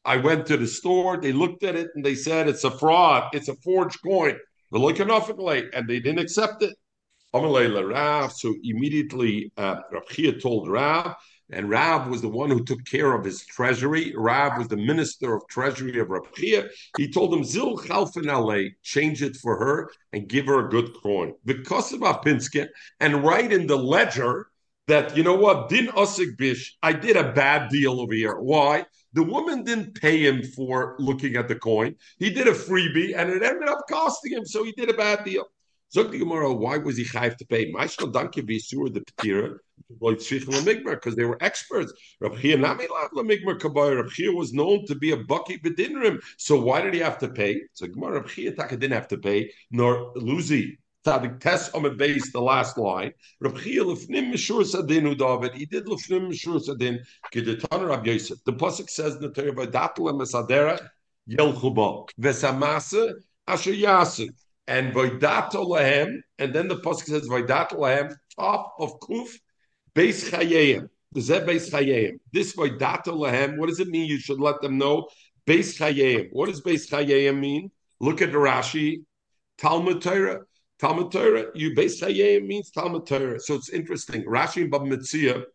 I 0.05 0.17
went 0.17 0.45
to 0.45 0.57
the 0.57 0.67
store, 0.67 1.17
they 1.19 1.31
looked 1.33 1.63
at 1.63 1.75
it 1.75 1.87
and 1.95 2.05
they 2.05 2.13
said 2.13 2.47
it's 2.47 2.63
a 2.63 2.71
fraud, 2.71 3.29
it's 3.33 3.47
a 3.47 3.55
forged 3.55 3.99
coin. 4.03 4.37
And 4.71 5.87
they 5.87 5.99
didn't 5.99 6.19
accept 6.19 6.61
it. 6.61 6.75
So 7.33 8.55
immediately 8.63 9.51
uh, 9.57 9.81
told 10.39 10.69
Rav, 10.69 11.15
and 11.49 11.69
Rab 11.69 12.09
was 12.09 12.21
the 12.21 12.27
one 12.27 12.49
who 12.49 12.63
took 12.63 12.83
care 12.85 13.13
of 13.13 13.23
his 13.23 13.45
treasury. 13.45 14.13
Rab 14.17 14.57
was 14.57 14.67
the 14.67 14.77
minister 14.77 15.33
of 15.33 15.47
treasury 15.47 15.97
of 15.99 16.09
Rab 16.09 16.25
He 16.35 17.11
told 17.11 17.33
him, 17.33 17.43
Zil 17.43 17.77
Chalfin 17.77 18.71
change 18.83 19.23
it 19.23 19.37
for 19.37 19.57
her 19.57 19.89
and 20.11 20.27
give 20.27 20.47
her 20.47 20.65
a 20.65 20.69
good 20.69 20.93
coin. 21.01 21.33
Because 21.45 21.93
of 21.93 22.01
Apinske, 22.01 22.67
and 22.99 23.23
write 23.23 23.53
in 23.53 23.67
the 23.67 23.77
ledger 23.77 24.47
that, 24.87 25.15
you 25.15 25.23
know 25.23 25.35
what, 25.35 25.69
din 25.69 25.87
osik 25.87 26.37
bish, 26.37 26.77
I 26.83 26.93
did 26.93 27.15
a 27.15 27.31
bad 27.31 27.69
deal 27.69 28.01
over 28.01 28.13
here. 28.13 28.35
Why? 28.35 28.85
The 29.13 29.23
woman 29.23 29.63
didn't 29.63 29.99
pay 29.99 30.19
him 30.25 30.43
for 30.43 30.95
looking 30.99 31.37
at 31.37 31.47
the 31.47 31.55
coin. 31.55 31.95
He 32.19 32.29
did 32.29 32.47
a 32.47 32.53
freebie 32.53 33.13
and 33.17 33.29
it 33.29 33.41
ended 33.41 33.69
up 33.69 33.79
costing 33.89 34.33
him, 34.33 34.45
so 34.45 34.63
he 34.63 34.73
did 34.73 34.89
a 34.89 34.93
bad 34.93 35.23
deal. 35.23 35.45
Zog 35.93 36.11
the 36.11 36.19
Gemara, 36.19 36.53
why 36.53 36.77
was 36.77 36.97
he 36.97 37.05
chayiv 37.05 37.37
to 37.37 37.45
pay? 37.45 37.71
Maishkal 37.71 38.11
danke 38.11 38.45
b'isur 38.45 38.93
the 38.93 39.01
petira 39.01 39.57
because 39.89 41.15
they 41.15 41.25
were 41.25 41.37
experts. 41.41 41.93
Rav 42.19 42.39
Chia 42.39 42.57
was 42.57 44.53
known 44.53 44.85
to 44.85 44.95
be 44.95 45.11
a 45.11 45.17
bucky 45.17 45.57
bedinrim. 45.57 46.21
So 46.37 46.59
why 46.59 46.81
did 46.81 46.93
he 46.93 46.99
have 46.99 47.17
to 47.19 47.29
pay? 47.29 47.61
So 47.73 47.87
Gemara 47.87 48.21
Rav 48.21 48.29
Chia 48.29 48.51
didn't 48.51 48.91
have 48.91 49.07
to 49.09 49.17
pay, 49.17 49.51
nor 49.71 50.13
Luzi. 50.15 50.77
Tadik 51.05 51.39
Tes 51.39 51.69
Omed 51.69 51.97
base 51.97 52.33
the 52.33 52.41
last 52.41 52.77
line. 52.77 53.13
Rav 53.39 53.61
Chia 53.63 53.83
lefnim 53.83 54.33
mishur 54.33 54.63
sadinu 54.63 55.17
David. 55.17 55.53
He 55.55 55.65
did 55.65 55.85
lefnim 55.85 56.29
mishur 56.31 56.59
sadin. 56.59 56.99
Kedetan 57.33 57.87
Rav 57.87 58.05
Yosef. 58.05 58.43
The 58.43 58.53
pasuk 58.53 58.89
says 58.89 59.15
in 59.15 59.21
the 59.21 59.29
Torah, 59.29 59.53
"V'datel 59.53 60.11
emesadera 60.11 60.89
yelchuba 61.29 62.09
v'samasa 62.19 63.13
asher 63.47 63.71
yasif." 63.71 64.31
and 64.67 64.93
Vaidato 64.93 65.65
Lahem, 65.65 66.17
and 66.39 66.53
then 66.53 66.67
the 66.67 66.75
Pasuk 66.75 67.03
says 67.03 67.27
Vaidato 67.27 67.75
Lahem, 67.75 68.13
top 68.37 68.75
of 68.79 68.99
Kuf, 68.99 69.29
Beis 69.97 70.29
Chayim. 70.29 70.89
This 71.11 72.55
Vaidato 72.55 73.07
Lahem, 73.07 73.57
what 73.57 73.69
does 73.69 73.79
it 73.79 73.87
mean? 73.87 74.07
You 74.07 74.19
should 74.19 74.39
let 74.39 74.61
them 74.61 74.77
know. 74.77 75.07
Beis 75.47 75.75
Chayim. 75.79 76.27
What 76.31 76.49
does 76.49 76.61
Beis 76.61 76.87
Chayim 76.87 77.39
mean? 77.39 77.71
Look 77.99 78.21
at 78.21 78.31
the 78.31 78.37
Rashi, 78.37 79.05
Talmud 79.57 80.03
Torah. 80.03 80.41
Talmud 80.79 81.11
Torah, 81.11 81.45
you 81.55 81.71
Beis 81.71 81.99
Chayim 81.99 82.45
means 82.45 82.69
Talmud 82.69 83.07
Torah. 83.07 83.39
So 83.39 83.55
it's 83.55 83.69
interesting. 83.69 84.23
Rashi 84.25 84.61
and 84.61 84.71
Bava 84.71 84.87
Metzia 84.87 85.45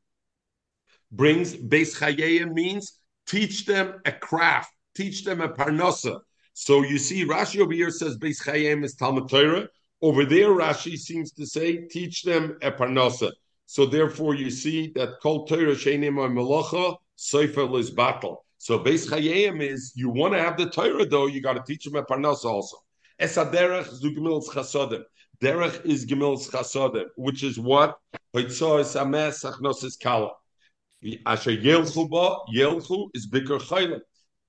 brings 1.13 1.55
Beis 1.55 1.97
Chayim 1.97 2.53
means 2.53 2.99
teach 3.29 3.65
them 3.65 4.01
a 4.05 4.11
craft, 4.11 4.73
teach 4.97 5.25
them 5.25 5.41
a 5.41 5.51
parnasa. 5.51 6.19
So 6.55 6.83
you 6.83 6.99
see, 6.99 7.25
Rashi 7.25 7.61
over 7.61 7.73
here 7.73 7.91
says 7.91 8.19
Beis 8.19 8.43
Chayim 8.43 8.83
is 8.83 8.97
Talmud 8.97 9.29
Torah. 9.29 9.69
Over 10.01 10.25
there, 10.25 10.49
Rashi 10.49 10.97
seems 10.97 11.31
to 11.35 11.47
say 11.47 11.87
teach 11.87 12.25
them 12.25 12.59
a 12.61 12.73
parnasa. 12.73 13.31
So 13.73 13.87
therefore, 13.87 14.35
you 14.35 14.51
see 14.51 14.93
that 14.97 15.19
Kol 15.23 15.47
Torah 15.47 15.75
Sheinim 15.75 16.17
Melacha 16.17 16.99
Sefer 17.17 17.79
is 17.79 17.91
battle. 17.91 18.45
So 18.59 18.79
base 18.79 19.09
Chayim 19.09 19.63
is 19.63 19.95
you 19.97 20.11
want 20.11 20.35
to 20.35 20.41
have 20.41 20.59
the 20.59 20.69
Torah 20.69 21.07
though, 21.07 21.25
you 21.25 21.41
got 21.41 21.55
to 21.55 21.63
teach 21.67 21.87
them 21.87 21.97
a 21.97 22.03
parnasa 22.03 22.45
also. 22.45 22.77
Esaderech 23.19 23.89
zugmils 23.99 24.47
chasodim. 24.49 25.05
Derech 25.41 25.87
is 25.87 26.05
gemils 26.05 26.51
chasodim, 26.51 27.07
which 27.17 27.43
is 27.43 27.59
what 27.59 27.97
Hoitzo 28.35 28.79
is 28.79 28.95
ames 28.95 29.43
achnosis 29.43 29.99
kala. 29.99 30.33
Asher 31.25 31.57
yelchu 31.57 32.11
ba 32.11 32.41
yelchu 32.55 33.09
is 33.15 33.27
bikar 33.27 33.59
chaylim. 33.59 34.01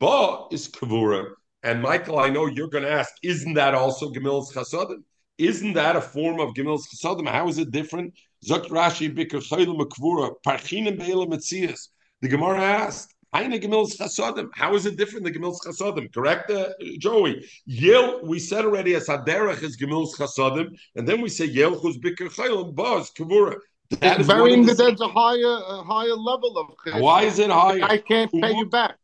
Ba 0.02 0.48
is 0.52 0.68
kavura. 0.68 1.28
And 1.64 1.82
Michael, 1.82 2.20
I 2.20 2.28
know 2.28 2.48
you're 2.48 2.68
going 2.68 2.84
to 2.84 2.92
ask, 2.92 3.14
isn't 3.24 3.54
that 3.54 3.74
also 3.74 4.12
gemils 4.12 4.52
chasodim? 4.52 5.02
Isn't 5.38 5.74
that 5.76 5.96
a 5.96 6.02
form 6.02 6.42
of 6.42 6.54
gemils 6.56 6.82
chasodim? 6.94 7.30
How 7.30 7.48
is 7.48 7.58
it 7.58 7.72
different? 7.72 8.14
Zok 8.44 8.68
Rashi 8.68 9.16
bikar 9.16 9.42
chaylim 9.42 9.80
kavura 9.88 10.32
parchinim 10.46 10.98
be'elam 10.98 11.32
etzias. 11.34 11.90
The 12.22 12.28
Gemara 12.28 12.62
asked, 12.62 13.14
Aina 13.34 13.58
Gemil's 13.58 13.98
Chasodim. 13.98 14.50
How 14.54 14.76
is 14.76 14.86
it 14.86 14.96
different 14.96 15.26
than 15.26 15.34
Gemil's 15.34 15.62
Chasodim? 15.66 16.14
Correct, 16.14 16.52
uh, 16.52 16.70
Joey? 17.00 17.46
Yel, 17.66 18.26
we 18.26 18.38
said 18.40 18.64
already 18.66 18.96
as 18.96 19.08
Haderach 19.08 19.64
is 19.64 19.78
Gemil's 19.78 20.16
Chasodim, 20.18 20.78
and 20.96 21.08
then 21.08 21.22
we 21.22 21.30
say 21.30 21.46
Yel 21.46 21.76
Chuz 21.80 22.00
Bikr 22.00 22.30
Chaylim 22.30 22.76
Baz 22.76 23.12
Kavura. 23.12 23.56
That 24.02 24.22
is 24.22 24.28
varying 24.28 24.66
that 24.66 24.78
there's 24.78 25.02
a 25.02 25.08
higher, 25.08 25.58
a 25.68 25.84
higher 25.84 26.16
level 26.16 26.58
of. 26.58 26.68
Chesed. 26.86 27.02
Why 27.02 27.24
is 27.24 27.40
it 27.40 27.50
higher? 27.50 27.84
I 27.84 27.98
can't 27.98 28.32
pay 28.32 28.54
you 28.54 28.66
back. 28.66 28.98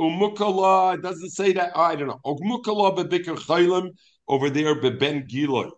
Umukala, 0.00 0.94
it 0.94 1.02
doesn't 1.02 1.30
say 1.30 1.52
that. 1.52 1.76
I 1.76 1.94
don't 1.96 2.08
know. 2.08 2.20
Umukala 2.24 2.96
bebikr 2.96 3.38
chaylim 3.38 3.90
over 4.28 4.50
there 4.50 4.74
beben 4.80 5.28
giloy 5.28 5.70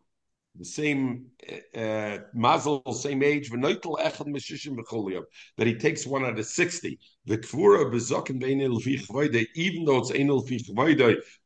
the 0.59 0.65
same 0.65 1.27
uh, 1.77 2.19
mazel, 2.35 2.83
same 2.93 3.23
age, 3.23 3.51
that 3.51 5.27
he 5.59 5.75
takes 5.75 6.07
one 6.07 6.25
out 6.25 6.39
of 6.39 6.47
60. 6.47 6.99
The 7.25 7.39
kvura 7.39 7.91
bezokin 7.91 9.47
even 9.55 9.85
though 9.85 9.99
it's 9.99 10.11
enel 10.11 10.47
fi 10.47 10.59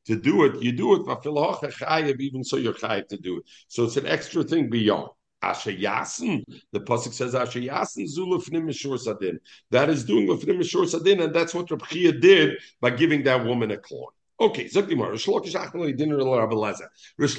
to 0.07 0.17
do 0.17 0.45
it, 0.45 0.63
you 0.63 0.73
do 0.73 0.95
it, 0.95 2.21
even 2.21 2.45
so 2.45 2.57
you're 2.57 2.73
chayiv 2.73 3.09
to 3.09 3.17
do 3.17 3.39
it. 3.39 3.45
So 3.69 3.85
it's 3.85 3.97
an 3.97 4.07
extra 4.07 4.43
thing 4.43 4.71
beyond. 4.71 5.11
Ashayasin, 5.43 6.43
the 6.73 6.81
pasuk 6.81 7.13
says 7.13 7.35
Ashayasin 7.35 8.09
zulufnim 8.09 8.65
mishur 8.65 8.99
sadin. 8.99 9.39
That 9.71 9.91
is 9.91 10.05
doing 10.05 10.27
lufnim 10.27 10.59
mishur 10.59 10.89
sadin, 10.89 11.23
and 11.23 11.35
that's 11.35 11.55
what 11.55 11.67
Rabchia 11.67 12.21
did 12.21 12.57
by 12.81 12.91
giving 12.91 13.23
that 13.25 13.45
woman 13.45 13.71
a 13.71 13.77
clone. 13.77 14.11
Okay, 14.39 14.65
Zaktimar, 14.65 15.13
Rish 15.13 15.27
Lakish 15.27 15.55
Achmali 15.55 15.97
dinner 15.97 16.19
Rabbi 16.19 16.55
Lezer. 16.55 16.89
Rish 17.17 17.37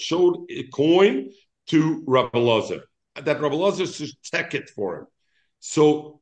showed 0.00 0.46
a 0.50 0.62
coin 0.68 1.30
to 1.68 2.02
Rabbi 2.06 2.38
Lezer. 2.38 2.80
That 3.16 3.40
Rabbi 3.40 3.54
Lezer 3.54 3.94
should 3.94 4.10
check 4.22 4.54
it 4.54 4.70
for 4.70 5.00
him. 5.00 5.06
So 5.60 6.20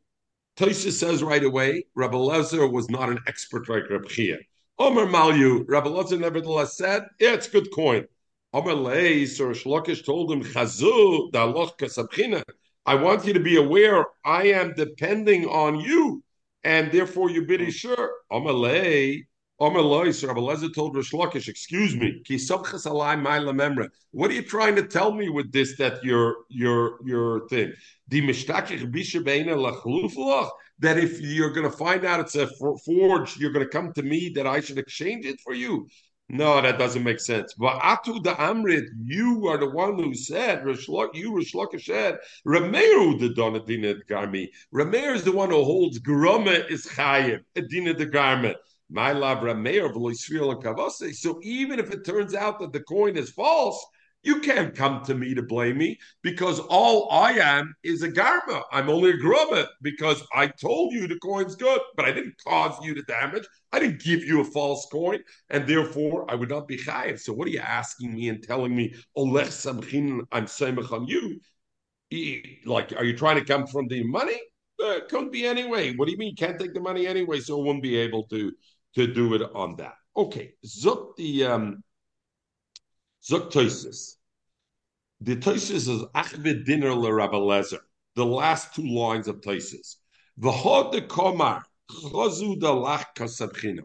Taisha 0.56 0.90
says 0.90 1.22
right 1.22 1.44
away, 1.44 1.84
Rabbi 1.94 2.16
Lezer 2.16 2.70
was 2.70 2.90
not 2.90 3.10
an 3.10 3.20
expert 3.28 3.68
like 3.68 3.88
Rabbi 3.88 4.08
Chia. 4.08 4.38
Omer 4.78 5.06
Malyu, 5.06 5.64
Rabbi 5.68 5.88
Lezer 5.88 6.18
nevertheless 6.18 6.76
said, 6.76 7.06
yeah, 7.20 7.34
it's 7.34 7.48
good 7.48 7.72
coin. 7.72 8.04
Omer 8.52 8.74
Lei, 8.74 9.24
so 9.24 9.46
Rish 9.46 9.64
Lakish 9.64 10.04
told 10.04 10.32
him, 10.32 10.42
Chazu, 10.42 11.30
da 11.30 11.52
kasabchina. 11.52 12.42
I 12.84 12.96
want 12.96 13.24
you 13.24 13.32
to 13.32 13.40
be 13.40 13.56
aware, 13.56 14.04
I 14.24 14.48
am 14.48 14.74
depending 14.76 15.46
on 15.46 15.78
you, 15.78 16.24
and 16.64 16.90
therefore 16.90 17.30
you 17.30 17.46
be 17.46 17.70
sure. 17.70 18.10
Omer 18.30 18.52
Omer 19.60 19.80
Lois, 19.80 20.24
Rabbi 20.24 20.40
Lezer 20.40 20.74
told 20.74 20.96
Rish 20.96 21.12
Lakish, 21.12 21.48
excuse 21.48 21.94
me, 21.94 22.20
what 24.10 24.30
are 24.30 24.34
you 24.34 24.42
trying 24.42 24.74
to 24.76 24.82
tell 24.82 25.12
me 25.12 25.28
with 25.28 25.52
this 25.52 25.76
that 25.76 26.02
your 26.02 26.36
your 26.48 26.98
your 27.04 27.46
thing? 27.48 27.72
That 28.10 28.68
if 30.98 31.20
you're 31.20 31.50
going 31.50 31.70
to 31.70 31.76
find 31.76 32.04
out 32.04 32.18
it's 32.20 32.34
a 32.34 32.48
forge, 32.84 33.36
you're 33.36 33.52
going 33.52 33.64
to 33.64 33.70
come 33.70 33.92
to 33.92 34.02
me 34.02 34.32
that 34.34 34.48
I 34.48 34.58
should 34.60 34.78
exchange 34.78 35.26
it 35.26 35.40
for 35.40 35.54
you. 35.54 35.86
No, 36.28 36.60
that 36.62 36.78
doesn't 36.78 37.02
make 37.04 37.20
sense. 37.20 37.54
But 37.54 37.78
Atu 37.80 38.22
da 38.22 38.34
Amrit, 38.36 38.86
you 39.04 39.48
are 39.48 39.58
the 39.58 39.68
one 39.68 40.02
who 40.02 40.14
said, 40.14 40.62
you 40.64 41.36
Rish 41.36 41.52
Lakish 41.52 41.84
said, 41.84 42.18
Rameir 42.46 43.20
the 43.20 43.34
Donadina 43.36 44.00
Garmi. 44.10 44.48
Rameir 44.74 45.14
is 45.14 45.24
the 45.24 45.32
one 45.32 45.50
who 45.50 45.62
holds 45.62 46.00
Groma 46.00 46.70
is 46.70 46.86
Chayim, 46.86 47.40
Adina 47.56 47.92
the 47.94 48.06
garment. 48.06 48.56
My 48.92 49.14
mayor 49.54 49.86
and 49.86 51.14
So 51.16 51.40
even 51.42 51.78
if 51.80 51.90
it 51.90 52.04
turns 52.04 52.34
out 52.34 52.60
that 52.60 52.72
the 52.72 52.80
coin 52.80 53.16
is 53.16 53.30
false, 53.30 53.82
you 54.22 54.40
can't 54.40 54.74
come 54.74 55.02
to 55.04 55.14
me 55.14 55.34
to 55.34 55.42
blame 55.42 55.78
me 55.78 55.98
because 56.22 56.60
all 56.60 57.10
I 57.10 57.32
am 57.32 57.74
is 57.82 58.02
a 58.02 58.10
garma. 58.10 58.62
I'm 58.70 58.88
only 58.88 59.10
a 59.10 59.16
grubba 59.16 59.66
because 59.80 60.22
I 60.32 60.46
told 60.46 60.92
you 60.92 61.08
the 61.08 61.18
coin's 61.18 61.56
good, 61.56 61.80
but 61.96 62.04
I 62.04 62.12
didn't 62.12 62.36
cause 62.46 62.84
you 62.84 62.94
the 62.94 63.02
damage. 63.02 63.46
I 63.72 63.80
didn't 63.80 64.02
give 64.02 64.22
you 64.22 64.42
a 64.42 64.44
false 64.44 64.86
coin, 64.92 65.20
and 65.50 65.66
therefore 65.66 66.30
I 66.30 66.34
would 66.34 66.50
not 66.50 66.68
be 66.68 66.76
chayiv. 66.76 67.18
So 67.18 67.32
what 67.32 67.48
are 67.48 67.52
you 67.52 67.60
asking 67.60 68.14
me 68.14 68.28
and 68.28 68.42
telling 68.42 68.76
me, 68.76 68.94
Olech 69.16 69.48
samchin, 69.48 70.20
I'm 70.30 70.44
samech 70.44 70.92
on 70.92 71.06
you? 71.06 71.40
Like, 72.66 72.92
are 72.92 73.04
you 73.04 73.16
trying 73.16 73.38
to 73.38 73.44
come 73.44 73.66
from 73.66 73.88
the 73.88 74.04
money? 74.04 74.38
Uh, 74.82 75.00
couldn't 75.08 75.32
be 75.32 75.46
anyway. 75.46 75.94
What 75.96 76.06
do 76.06 76.12
you 76.12 76.18
mean 76.18 76.30
you 76.30 76.46
can't 76.46 76.58
take 76.58 76.74
the 76.74 76.80
money 76.80 77.06
anyway? 77.06 77.40
So 77.40 77.60
it 77.60 77.64
won't 77.64 77.82
be 77.82 77.96
able 77.96 78.24
to 78.24 78.52
to 78.94 79.06
do 79.06 79.34
it 79.34 79.42
on 79.54 79.76
that. 79.76 79.94
Okay, 80.16 80.54
Zuk 80.66 81.16
the 81.16 81.44
um, 81.44 81.82
Zuk 83.22 83.50
Toisis. 83.52 84.16
The 85.20 85.36
Toisis 85.36 85.88
is 85.88 86.02
Achvid 86.14 86.64
Dinner 86.64 86.92
le 86.94 87.12
Rabbi 87.12 87.36
Lezer. 87.36 87.78
The 88.16 88.26
last 88.26 88.74
two 88.74 88.86
lines 88.86 89.28
of 89.28 89.40
Toisis. 89.40 89.96
V'hod 90.40 90.92
Komar 91.06 91.62
Chazu 91.90 92.58
de 92.58 92.66
Lach 92.66 93.04
Kasabchino. 93.16 93.82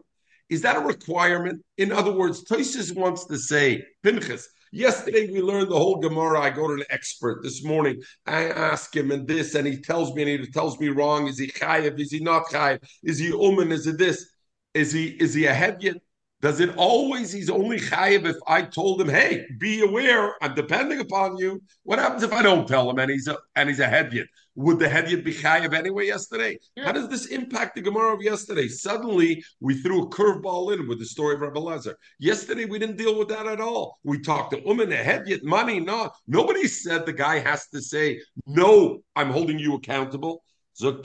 Is 0.50 0.62
that 0.62 0.76
a 0.76 0.80
requirement? 0.80 1.62
In 1.76 1.92
other 1.92 2.12
words, 2.12 2.44
Toisis 2.44 2.94
wants 2.96 3.26
to 3.26 3.38
say 3.38 3.84
Pinchas. 4.02 4.48
Yesterday 4.72 5.30
we 5.30 5.40
learned 5.40 5.70
the 5.70 5.76
whole 5.76 5.96
Gemara. 5.96 6.40
I 6.40 6.50
go 6.50 6.66
to 6.68 6.74
an 6.74 6.84
expert 6.90 7.42
this 7.42 7.64
morning. 7.64 8.02
I 8.26 8.48
ask 8.50 8.94
him 8.94 9.10
and 9.10 9.26
this, 9.26 9.54
and 9.54 9.66
he 9.66 9.78
tells 9.78 10.14
me, 10.14 10.22
and 10.22 10.44
he 10.44 10.50
tells 10.50 10.78
me 10.78 10.88
wrong. 10.88 11.26
Is 11.26 11.38
he 11.38 11.48
chayiv? 11.48 11.98
Is 11.98 12.10
he 12.10 12.20
not 12.20 12.46
chayiv? 12.46 12.82
Is 13.02 13.18
he 13.18 13.28
uman? 13.28 13.72
Is 13.72 13.86
it 13.86 13.96
this? 13.96 14.30
Is 14.74 14.92
he 14.92 15.06
is 15.06 15.34
he 15.34 15.46
a 15.46 15.54
headget? 15.54 16.00
Does 16.40 16.60
it 16.60 16.76
always 16.76 17.32
he's 17.32 17.50
only 17.50 17.80
chayiv 17.80 18.24
if 18.24 18.36
I 18.46 18.62
told 18.62 19.00
him, 19.00 19.08
hey, 19.08 19.44
be 19.58 19.80
aware, 19.80 20.36
I'm 20.40 20.54
depending 20.54 21.00
upon 21.00 21.36
you. 21.36 21.60
What 21.82 21.98
happens 21.98 22.22
if 22.22 22.32
I 22.32 22.42
don't 22.42 22.68
tell 22.68 22.88
him 22.88 22.98
and 23.00 23.10
he's 23.10 23.26
a 23.26 23.36
and 23.56 23.68
he's 23.68 23.80
a 23.80 23.88
hedyot? 23.88 24.26
Would 24.54 24.78
the 24.78 24.86
hedyot 24.86 25.24
be 25.24 25.34
chayiv 25.34 25.74
anyway 25.74 26.06
yesterday? 26.06 26.58
Yeah. 26.76 26.84
How 26.84 26.92
does 26.92 27.08
this 27.08 27.26
impact 27.26 27.74
the 27.74 27.80
Gemara 27.80 28.14
of 28.14 28.22
yesterday? 28.22 28.68
Suddenly 28.68 29.42
we 29.58 29.74
threw 29.74 30.04
a 30.04 30.10
curveball 30.10 30.74
in 30.74 30.86
with 30.86 31.00
the 31.00 31.06
story 31.06 31.34
of 31.34 31.40
Rabbi 31.40 31.58
Lezer. 31.58 31.94
Yesterday 32.20 32.66
we 32.66 32.78
didn't 32.78 32.98
deal 32.98 33.18
with 33.18 33.28
that 33.28 33.48
at 33.48 33.60
all. 33.60 33.98
We 34.04 34.20
talked 34.20 34.52
to 34.52 34.62
women, 34.64 34.92
a 34.92 34.96
hedyot, 34.96 35.42
money, 35.42 35.80
no. 35.80 36.10
Nobody 36.28 36.68
said 36.68 37.04
the 37.04 37.12
guy 37.12 37.40
has 37.40 37.66
to 37.68 37.82
say, 37.82 38.20
no, 38.46 39.00
I'm 39.16 39.30
holding 39.30 39.58
you 39.58 39.74
accountable. 39.74 40.44
Even 40.80 41.00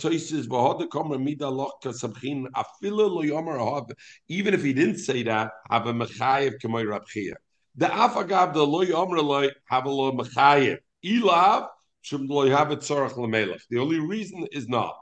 if 4.53 4.63
he 4.63 4.73
didn't 4.73 4.97
say 4.97 5.23
that, 5.23 5.51
have 5.69 5.87
a 5.87 5.93
mechayev 5.93 6.59
k'moy 6.61 6.85
rabchia. 6.85 7.33
The 7.75 7.87
afagav 7.87 8.53
the 8.53 8.65
loy 8.65 8.91
omer 8.91 9.19
loy 9.19 9.49
have 9.65 9.85
a 9.85 9.89
lo 9.89 10.11
mechayev. 10.11 10.77
Ilav 11.03 11.67
shum 12.01 12.27
loy 12.27 12.49
have 12.49 12.71
it 12.71 12.79
tzarach 12.79 13.13
lemelech. 13.13 13.61
The 13.69 13.79
only 13.79 13.99
reason 13.99 14.47
is 14.51 14.67
not. 14.69 14.95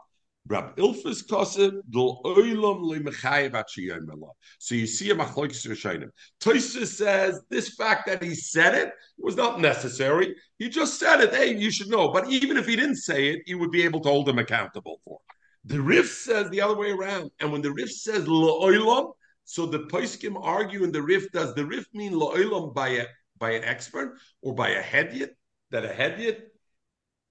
Rab 0.48 0.76
Ilfus 0.76 1.26
Kosef 1.26 1.80
Dol 1.90 2.22
Oilam 2.26 4.26
So 4.60 4.76
you 4.76 4.88
see 4.88 5.12
a 5.12 5.16
machlokes 5.16 5.68
Rishonim. 5.68 6.10
Toysa 6.40 6.86
says 6.86 7.42
this 7.50 7.76
fact 7.76 8.08
that 8.08 8.24
he 8.24 8.34
said 8.34 8.74
it 8.74 8.94
was 9.20 9.36
not 9.36 9.62
necessary. 9.62 10.36
He 10.58 10.70
just 10.70 11.00
said 11.00 11.22
it. 11.22 11.34
Hey, 11.34 11.56
you 11.56 11.72
should 11.72 11.90
know. 11.90 12.12
But 12.12 12.30
even 12.30 12.58
if 12.58 12.68
he 12.68 12.76
didn't 12.76 12.98
say 12.98 13.30
it, 13.30 13.44
he 13.46 13.56
would 13.56 13.72
be 13.72 13.84
able 13.84 14.02
to 14.02 14.10
hold 14.10 14.28
him 14.28 14.40
accountable 14.40 15.00
for 15.06 15.20
it. 15.20 15.72
The 15.72 15.82
Rif 15.82 16.10
says 16.10 16.50
the 16.50 16.62
other 16.62 16.76
way 16.76 16.92
around. 16.92 17.30
And 17.40 17.52
when 17.52 17.62
the 17.62 17.72
Rif 17.72 17.92
says 17.92 18.26
Lo'olam, 18.26 19.14
so 19.46 19.66
the 19.66 19.80
Poiskim 19.80 20.38
argue 20.42 20.84
in 20.84 20.92
the 20.92 21.02
Rif, 21.02 21.32
does 21.32 21.54
the 21.54 21.66
Rif 21.66 21.86
mean 21.94 22.14
Lo'olam 22.14 22.74
by 22.74 22.90
a 22.90 23.06
by 23.38 23.52
an 23.52 23.64
expert 23.64 24.18
or 24.42 24.54
by 24.54 24.70
a 24.70 24.82
hedyot 24.82 25.30
that 25.72 25.86
a 25.86 25.90
hedyot 25.90 26.40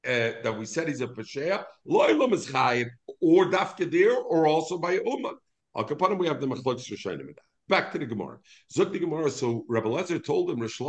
uh, 0.06 0.42
that 0.42 0.56
we 0.58 0.64
said 0.64 0.88
he's 0.88 1.00
a 1.00 1.06
peshea, 1.06 1.64
loylam 1.88 2.32
is 2.32 2.46
chayiv, 2.46 2.88
or 3.20 3.46
dafkedir, 3.46 4.16
or 4.16 4.46
also 4.46 4.78
by 4.78 4.98
ummah. 4.98 5.34
Al 5.76 5.84
kapanim 5.84 6.18
we 6.18 6.26
have 6.26 6.40
the 6.40 6.46
machlokes 6.46 6.90
rishonim. 6.90 7.34
Back 7.68 7.92
to 7.92 7.98
the 7.98 8.06
Gemara. 8.06 8.38
Zuk 8.76 8.92
the 8.92 8.98
Gemara. 8.98 9.30
So 9.30 9.64
Rabbi 9.68 9.88
Lezer 9.88 10.24
told 10.24 10.50
him, 10.50 10.58
Rish 10.58 10.80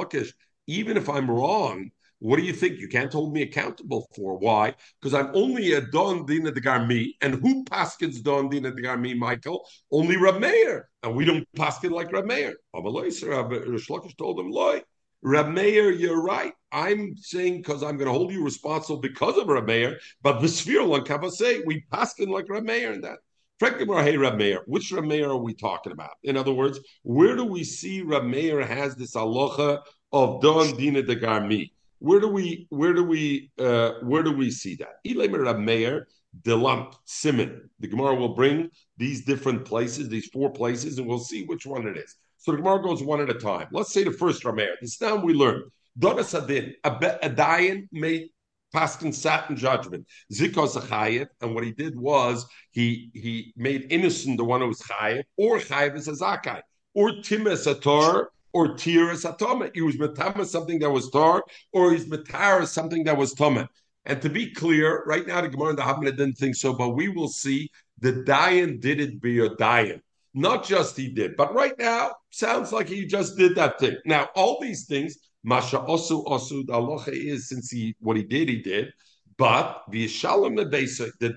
even 0.68 0.98
if 0.98 1.10
I'm 1.10 1.30
wrong, 1.30 1.92
what 2.22 2.38
do 2.38 2.44
you 2.44 2.54
think? 2.54 2.80
You 2.80 2.88
can't 2.88 3.12
hold 3.12 3.34
me 3.34 3.42
accountable 3.42 4.08
for. 4.16 4.38
Why? 4.38 4.76
Because 5.00 5.16
I'm 5.16 5.32
only 5.34 5.74
a 5.74 5.82
Don 5.82 6.26
Dina 6.26 6.52
de 6.52 6.62
Garmi. 6.62 7.14
And 7.20 7.36
who 7.36 7.66
paskins 7.66 8.22
Don 8.22 8.48
Dina 8.48 8.72
de 8.72 8.82
Garmi, 8.82 9.18
Michael? 9.18 9.68
Only 9.92 10.18
Rab 10.18 10.40
Meir. 10.40 10.88
And 11.02 11.16
we 11.16 11.26
don't 11.26 11.48
paskin 11.58 11.90
like 11.90 12.12
Rab 12.12 12.26
Meir. 12.26 12.54
Shlokish 12.76 14.18
told 14.18 14.40
him, 14.40 14.52
Loy, 14.52 14.84
Rab 15.24 15.50
Meir, 15.50 15.92
you're 15.92 16.22
right. 16.22 16.54
I'm 16.72 17.16
saying 17.16 17.58
because 17.58 17.84
I'm 17.84 17.98
going 17.98 18.08
to 18.08 18.18
hold 18.18 18.32
you 18.32 18.44
responsible 18.44 19.00
because 19.00 19.38
of 19.38 19.48
Rab 19.48 19.68
Meir. 19.68 20.00
But 20.22 20.40
the 20.40 20.48
sphere 20.48 20.82
on 20.82 21.32
say 21.32 21.62
we 21.66 21.86
paskin 21.92 22.30
like 22.30 22.50
Rab 22.50 22.64
Meir 22.64 22.94
in 22.94 23.02
that. 23.02 23.20
Hey, 23.60 24.18
Rab 24.18 24.38
Meir, 24.38 24.64
which 24.66 24.92
Rab 24.92 25.04
Meir 25.04 25.30
are 25.30 25.38
we 25.38 25.54
talking 25.54 25.92
about? 25.92 26.12
In 26.24 26.36
other 26.36 26.52
words, 26.52 26.80
where 27.04 27.36
do 27.36 27.46
we 27.46 27.64
see 27.64 28.02
Rab 28.02 28.24
Meir 28.24 28.66
has 28.66 28.96
this 28.96 29.14
aloha 29.14 29.78
of 30.12 30.42
Don 30.42 30.76
Dina 30.76 31.04
de 31.04 31.16
Garmi? 31.16 31.72
Where 32.00 32.20
do 32.20 32.28
we 32.28 32.66
where 32.70 32.94
do 32.94 33.04
we 33.04 33.52
uh, 33.60 33.92
where 34.02 34.24
do 34.24 34.32
we 34.32 34.50
see 34.50 34.76
that? 34.78 34.96
Rab 35.06 35.60
Meir 35.60 36.08
Delamp 36.42 36.96
Simon. 37.06 37.70
The 37.80 37.88
Gemara 37.88 38.16
will 38.16 38.34
bring 38.34 38.72
these 39.02 39.26
different 39.26 39.66
places, 39.66 40.10
these 40.10 40.28
four 40.28 40.52
places, 40.52 41.00
and 41.00 41.08
we'll 41.08 41.18
see 41.18 41.44
which 41.46 41.66
one 41.66 41.88
it 41.88 41.98
is. 41.98 42.16
So 42.38 42.52
the 42.52 42.58
Gemara 42.58 42.84
goes 42.84 43.02
one 43.02 43.20
at 43.20 43.32
a 43.32 43.34
time. 43.34 43.68
Let's 43.72 43.92
say 43.92 44.04
the 44.04 44.12
first 44.12 44.44
Rameir. 44.44 44.76
This 44.80 44.98
time 44.98 45.24
we 45.24 45.34
learn. 45.34 45.64
Dona 45.98 46.24
Sadin, 46.24 46.76
a, 46.84 46.92
Dayan 46.92 47.88
made 47.92 48.30
Paskin 48.76 49.12
sat 49.12 49.50
in 49.50 49.56
judgment. 49.56 50.06
Zikos 50.32 50.80
chayiv, 50.90 51.28
and 51.42 51.56
what 51.56 51.64
he 51.64 51.72
did 51.72 52.00
was 52.00 52.46
he 52.70 53.10
he 53.14 53.54
made 53.58 53.88
innocent 53.90 54.38
the 54.38 54.46
one 54.46 54.62
who 54.62 54.68
was 54.68 54.82
chayiv, 54.82 55.24
or 55.36 55.58
chayiv 55.58 55.98
is 55.98 56.08
a 56.08 56.12
zakai, 56.12 56.62
or 56.94 57.10
timis 57.26 57.66
a 57.70 57.74
tor, 57.74 58.32
or 58.54 58.76
tir 58.76 59.12
is 59.12 59.26
a 59.26 59.34
tome. 59.34 59.70
He 59.74 59.82
was 59.82 59.98
metama 59.98 60.46
something 60.46 60.78
that 60.80 60.92
was 60.92 61.10
tar, 61.10 61.44
or 61.74 61.92
he's 61.92 62.06
metar 62.06 62.68
something 62.68 63.04
that 63.06 63.18
was 63.18 63.34
tome. 63.34 63.68
And 64.06 64.22
to 64.22 64.30
be 64.30 64.52
clear, 64.52 65.04
right 65.06 65.28
now 65.28 65.42
the 65.42 65.50
Gemara 65.50 65.70
and 65.70 65.78
the 65.78 65.84
Havmina 65.84 66.18
didn't 66.18 66.38
think 66.38 66.56
so, 66.56 66.74
but 66.74 66.90
we 66.90 67.08
will 67.10 67.28
see 67.28 67.70
the 68.02 68.14
Dayan 68.14 68.82
did 68.82 69.00
it 69.00 69.22
be 69.22 69.40
a 69.40 69.50
Dayan. 69.50 70.02
Not 70.34 70.66
just 70.66 70.98
he 70.98 71.10
did, 71.10 71.36
but 71.36 71.54
right 71.54 71.78
now 71.78 72.12
sounds 72.30 72.72
like 72.72 72.88
he 72.88 73.06
just 73.06 73.38
did 73.38 73.56
that 73.56 73.80
thing. 73.80 73.98
Now 74.06 74.30
all 74.36 74.60
these 74.62 74.86
things, 74.86 75.18
Masha 75.44 75.80
Osu 75.80 76.26
Osu, 76.26 76.66
the 76.66 77.12
is 77.12 77.50
since 77.50 77.70
he 77.70 77.96
what 78.00 78.18
he 78.18 78.24
did, 78.24 78.48
he 78.50 78.62
did. 78.62 78.94
But 79.38 79.84
the 79.90 80.08
Shalom 80.08 80.56
the 80.56 80.66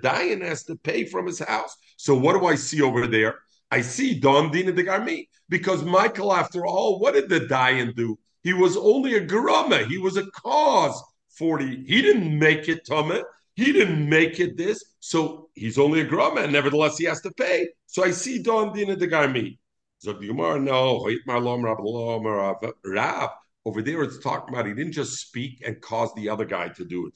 Dayan 0.02 0.42
has 0.42 0.64
to 0.64 0.76
pay 0.76 1.04
from 1.06 1.26
his 1.26 1.38
house. 1.38 1.76
So 1.96 2.14
what 2.14 2.38
do 2.38 2.46
I 2.46 2.54
see 2.54 2.82
over 2.82 3.06
there? 3.06 3.38
I 3.70 3.80
see 3.80 4.18
Don 4.20 4.50
Dina 4.50 4.72
de 4.72 4.84
Garmi. 4.84 5.28
Because 5.48 5.84
Michael, 5.84 6.32
after 6.32 6.66
all, 6.66 6.98
what 6.98 7.14
did 7.14 7.28
the 7.28 7.40
Dayan 7.40 7.94
do? 7.94 8.18
He 8.42 8.52
was 8.52 8.76
only 8.76 9.16
a 9.16 9.26
garama. 9.26 9.86
He 9.86 9.98
was 9.98 10.16
a 10.16 10.30
cause 10.30 11.02
40. 11.30 11.84
He 11.86 12.02
didn't 12.02 12.38
make 12.38 12.68
it 12.68 12.86
Tumah. 12.86 13.22
He 13.54 13.72
didn't 13.72 14.08
make 14.08 14.40
it 14.40 14.56
this. 14.56 14.82
So 15.00 15.48
he's 15.54 15.78
only 15.78 16.00
a 16.00 16.04
grama, 16.04 16.42
and 16.42 16.52
nevertheless 16.52 16.98
he 16.98 17.04
has 17.04 17.20
to 17.22 17.30
pay. 17.32 17.68
So 17.86 18.04
I 18.04 18.10
see 18.10 18.42
Don 18.42 18.72
Dina 18.72 18.96
de 18.96 19.06
Garmi. 19.06 19.58
So 19.98 20.12
the 20.12 20.26
Gemara, 20.26 20.60
no, 20.60 21.08
Rab. 22.84 23.30
Over 23.66 23.80
there, 23.80 24.02
it's 24.02 24.18
talking 24.18 24.52
about 24.52 24.66
he 24.66 24.74
didn't 24.74 24.92
just 24.92 25.14
speak 25.18 25.62
and 25.64 25.80
cause 25.80 26.12
the 26.14 26.28
other 26.28 26.44
guy 26.44 26.68
to 26.68 26.84
do 26.84 27.06
it. 27.06 27.14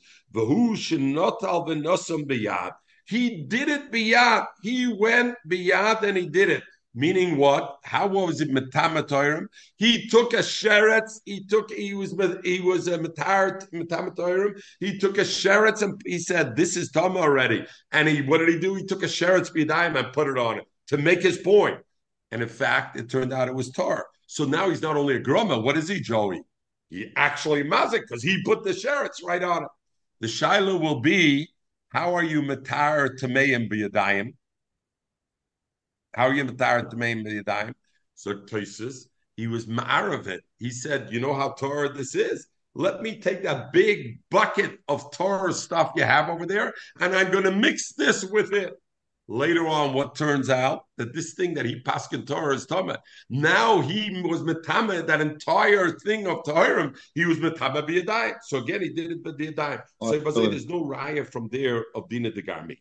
He 3.07 3.45
did 3.45 3.69
it 3.69 3.93
biyad. 3.93 4.47
He 4.63 4.97
went 4.99 5.35
biyad 5.47 6.03
and 6.03 6.17
he 6.17 6.27
did 6.27 6.49
it. 6.49 6.63
Meaning 6.95 7.37
what? 7.37 7.77
How 7.85 8.07
was 8.09 8.41
it 8.41 8.51
metamatoirim? 8.51 9.47
He 9.77 10.09
took 10.09 10.33
a 10.33 10.39
sheretz. 10.39 11.21
He 11.25 11.45
took. 11.45 11.71
He 11.71 11.95
was. 11.95 12.15
He 12.45 12.61
was 12.61 12.89
a 12.89 12.99
metamatoirim. 12.99 14.61
He 14.81 14.99
took 14.99 15.19
a 15.19 15.23
sheretz 15.23 15.83
and 15.83 16.01
he 16.07 16.19
said, 16.19 16.57
"This 16.57 16.77
is 16.77 16.91
tama 16.91 17.21
already." 17.21 17.67
And 17.93 18.09
he, 18.09 18.23
what 18.23 18.39
did 18.39 18.49
he 18.49 18.59
do? 18.59 18.75
He 18.75 18.85
took 18.85 19.03
a 19.03 19.07
sheretz 19.07 19.53
b'daim 19.53 19.97
and 19.97 20.13
put 20.13 20.29
it 20.29 20.39
on 20.39 20.59
it 20.59 20.65
to 20.89 20.97
make 20.97 21.23
his 21.23 21.39
point. 21.39 21.79
And 22.31 22.43
in 22.43 22.49
fact, 22.49 22.99
it 22.99 23.11
turned 23.11 23.33
out 23.33 23.49
it 23.49 23.55
was 23.55 23.71
tar. 23.71 24.07
So 24.27 24.45
now 24.45 24.69
he's 24.69 24.83
not 24.83 24.97
only 24.97 25.17
a 25.17 25.21
groma. 25.21 25.63
What 25.63 25.77
is 25.77 25.89
he, 25.89 26.01
Joey? 26.01 26.43
He 26.91 27.13
actually 27.17 27.65
mazik 27.65 28.01
because 28.01 28.23
he 28.23 28.43
put 28.45 28.65
the 28.65 28.71
sheretz 28.71 29.23
right 29.25 29.43
on 29.43 29.65
it. 29.65 29.69
The 30.21 30.27
shaila 30.27 30.81
will 30.81 31.01
be, 31.01 31.49
how 31.91 32.15
are 32.15 32.25
you 32.25 32.43
matar 32.43 33.11
tameim 33.21 33.71
b'yadayim? 33.71 34.35
How 36.15 36.27
are 36.29 36.35
you 36.35 36.45
matar 36.45 36.91
tmeim 36.91 37.27
b'yadayim? 37.27 37.75
So 38.15 38.35
Toisus, 38.35 39.07
he 39.37 39.47
was 39.47 39.67
ma'ar 39.67 40.13
of 40.13 40.27
it. 40.27 40.43
He 40.59 40.71
said, 40.71 41.13
"You 41.13 41.21
know 41.21 41.35
how 41.35 41.53
Torah 41.53 41.93
this 41.93 42.15
is." 42.15 42.47
Let 42.75 43.03
me 43.03 43.19
take 43.19 43.43
that 43.43 43.73
big 43.73 44.21
bucket 44.31 44.79
of 44.89 45.11
Torah 45.11 45.53
stuff 45.53 45.93
you 45.97 46.05
have 46.05 46.29
over 46.29 46.47
there, 46.47 46.73
and 47.01 47.15
I'm 47.15 47.33
going 47.33 47.45
to 47.45 47.51
mix 47.51 47.93
this 47.95 48.25
with 48.25 48.53
it. 48.53 48.73
Later 49.31 49.67
on, 49.67 49.93
what 49.93 50.15
turns 50.15 50.49
out 50.49 50.85
that 50.97 51.13
this 51.13 51.35
thing 51.35 51.55
that 51.55 51.67
he 51.67 51.83
paskin 51.83 52.27
Torah 52.27 52.55
is 52.55 52.67
Tama. 52.67 52.99
Now 53.29 53.81
he 53.81 54.23
was 54.23 54.41
metama 54.43 55.07
that 55.07 55.21
entire 55.21 55.91
thing 55.99 56.27
of 56.27 56.45
Torah. 56.45 56.93
He 57.15 57.27
was 57.27 57.39
metama 57.39 57.87
b'yadayim. 57.87 58.37
So 58.43 58.59
again, 58.59 58.81
he 58.81 58.89
did 58.89 59.11
it 59.13 59.23
b'yadayim. 59.23 59.83
So, 60.03 60.31
so 60.31 60.49
there's 60.49 60.67
no 60.67 60.83
raya 60.85 61.31
from 61.31 61.49
there 61.49 61.85
of 61.95 62.09
Dina 62.09 62.31
de 62.31 62.43
Garmi. 62.43 62.79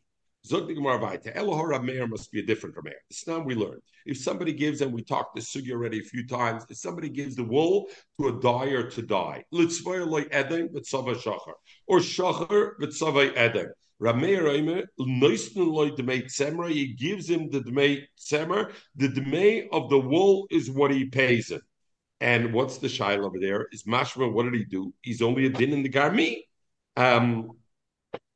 Zog 0.47 0.67
the 0.67 0.73
Gemara 0.73 2.07
must 2.07 2.31
be 2.31 2.39
a 2.39 2.45
different 2.45 2.75
Rameir. 2.75 2.93
It's 3.09 3.27
now 3.27 3.39
we 3.39 3.53
learn. 3.53 3.79
If 4.05 4.17
somebody 4.17 4.53
gives, 4.53 4.81
and 4.81 4.93
we 4.93 5.03
talked 5.03 5.35
this 5.35 5.53
sugi 5.53 5.71
already 5.71 5.99
a 5.99 6.03
few 6.03 6.25
times, 6.25 6.63
if 6.69 6.77
somebody 6.77 7.09
gives 7.09 7.35
the 7.35 7.43
wool 7.43 7.87
to 8.19 8.29
a 8.29 8.39
dyer 8.39 8.89
to 8.91 9.01
dye, 9.01 9.43
Litzvaya 9.53 10.07
like 10.07 10.29
Edem 10.31 10.69
v'tzava 10.69 11.15
shachar, 11.15 11.53
or 11.87 11.99
shachar 11.99 12.79
v'tzava 12.79 13.35
Edem. 13.35 13.67
Rameir 14.01 14.43
Reimer, 14.43 14.85
Neuston 14.99 15.71
loy 15.71 15.89
demei 15.89 16.23
tzemer, 16.25 16.69
he 16.69 16.93
gives 16.93 17.29
him 17.29 17.49
the 17.49 17.61
demei 17.61 18.03
tzemer. 18.17 18.71
The 18.95 19.09
demei 19.09 19.67
of 19.71 19.89
the 19.89 19.99
wool 19.99 20.47
is 20.49 20.69
what 20.71 20.91
he 20.91 21.05
pays 21.05 21.51
him. 21.51 21.61
And 22.21 22.53
what's 22.53 22.77
the 22.77 22.87
shail 22.87 23.25
over 23.25 23.39
there? 23.39 23.67
Is 23.71 23.83
mashma, 23.83 24.31
what 24.31 24.43
did 24.43 24.53
he 24.53 24.65
do? 24.65 24.93
He's 25.01 25.21
only 25.21 25.47
a 25.47 25.49
din 25.49 25.73
in 25.73 25.83
the 25.83 25.89
garmi. 25.89 26.43
Um, 26.95 27.51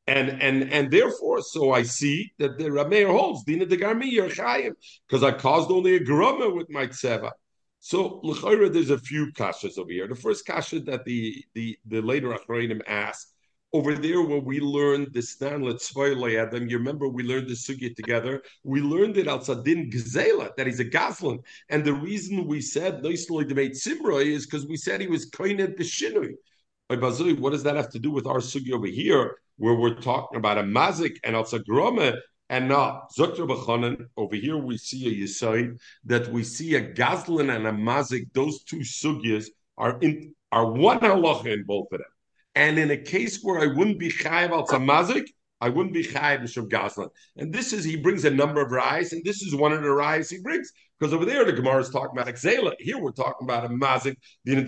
and 0.07 0.41
and 0.41 0.71
and 0.71 0.91
therefore, 0.91 1.41
so 1.41 1.71
I 1.71 1.83
see 1.83 2.31
that 2.39 2.57
the 2.57 2.65
Rameir 2.65 3.07
holds 3.07 3.43
Dina 3.43 3.65
de 3.65 3.77
Garmi 3.77 4.11
Yerchayim 4.11 4.73
because 5.07 5.23
I 5.23 5.31
caused 5.31 5.71
only 5.71 5.95
a 5.95 6.03
grama 6.03 6.49
with 6.49 6.69
my 6.69 6.87
tseva. 6.87 7.31
So 7.79 8.19
l'chayra, 8.23 8.71
there's 8.71 8.89
a 8.89 8.99
few 8.99 9.31
kashas 9.33 9.77
over 9.77 9.91
here. 9.91 10.07
The 10.07 10.15
first 10.15 10.45
kasha 10.45 10.79
that 10.81 11.05
the 11.05 11.43
the 11.53 11.77
the 11.87 12.01
later 12.01 12.29
achronim 12.29 12.81
asked 12.87 13.33
over 13.73 13.95
there 13.95 14.21
where 14.21 14.39
we 14.39 14.59
learned 14.59 15.13
the 15.13 15.21
stan 15.21 15.61
letzvay 15.61 16.69
You 16.69 16.77
remember 16.77 17.07
we 17.07 17.23
learned 17.23 17.47
the 17.47 17.53
sugya 17.53 17.95
together. 17.95 18.41
We 18.63 18.81
learned 18.81 19.17
it 19.17 19.27
al 19.27 19.41
sadin 19.41 19.89
gzela 19.91 20.55
that 20.57 20.67
he's 20.67 20.79
a 20.79 20.85
gazlan, 20.85 21.39
and 21.69 21.85
the 21.85 21.93
reason 21.93 22.47
we 22.47 22.61
said 22.61 23.01
noisly 23.01 23.45
debate 23.45 23.73
simroi 23.73 24.25
is 24.25 24.45
because 24.45 24.67
we 24.67 24.77
said 24.77 24.99
he 24.99 25.07
was 25.07 25.29
koinet 25.29 25.77
b'shinui. 25.77 26.33
What 26.99 27.51
does 27.51 27.63
that 27.63 27.75
have 27.75 27.89
to 27.91 27.99
do 27.99 28.12
with 28.12 28.27
our 28.27 28.39
sugi 28.39 28.71
over 28.73 28.88
here? 28.88 29.38
where 29.62 29.75
we're 29.75 29.93
talking 29.93 30.39
about 30.39 30.58
a 30.58 30.63
mazik 30.63 31.17
and 31.23 31.36
also 31.36 31.60
grome 31.60 32.17
and 32.49 32.67
not 32.67 33.12
Zokter 33.13 33.47
B'chanan. 33.47 34.08
Over 34.17 34.36
here 34.36 34.58
we 34.58 34.75
see 34.77 35.08
a 35.08 35.23
yisoid 35.23 35.80
that 36.06 36.27
we 36.30 36.43
see 36.43 36.73
a 36.75 36.93
gazlan 36.93 37.56
and 37.56 37.67
a 37.67 37.71
mazik. 37.71 38.34
Those 38.34 38.63
two 38.63 38.80
sugyas 38.80 39.45
are 39.77 39.99
in 39.99 40.34
are 40.51 40.71
one 40.71 40.99
halacha 40.99 41.54
in 41.54 41.63
both 41.63 41.88
of 41.91 41.99
them. 41.99 42.08
And 42.56 42.80
in 42.80 42.89
a 42.89 42.97
case 42.97 43.43
where 43.43 43.60
I 43.60 43.67
wouldn't 43.67 43.99
be 43.99 44.10
chayiv 44.10 44.49
al 44.49 44.65
mazik, 44.65 45.27
I 45.62 45.69
wouldn't 45.69 45.93
be 45.93 46.04
chayiv 46.04 46.41
mishum 46.41 46.67
gazlan. 46.67 47.10
And 47.38 47.54
this 47.54 47.71
is 47.71 47.84
he 47.84 47.97
brings 47.97 48.25
a 48.25 48.32
number 48.32 48.62
of 48.62 48.71
rise, 48.71 49.13
and 49.13 49.23
this 49.23 49.43
is 49.43 49.54
one 49.54 49.73
of 49.73 49.84
the 49.84 49.91
rise 49.91 50.32
he 50.32 50.41
brings. 50.41 50.71
Because 51.01 51.15
over 51.15 51.25
there 51.25 51.43
the 51.43 51.51
Gemara 51.51 51.79
is 51.79 51.89
talking 51.89 52.15
about 52.15 52.31
exela. 52.31 52.75
Here 52.77 52.99
we're 52.99 53.11
talking 53.11 53.47
about 53.47 53.65
a 53.65 53.69
mazik. 53.69 54.17
You 54.45 54.61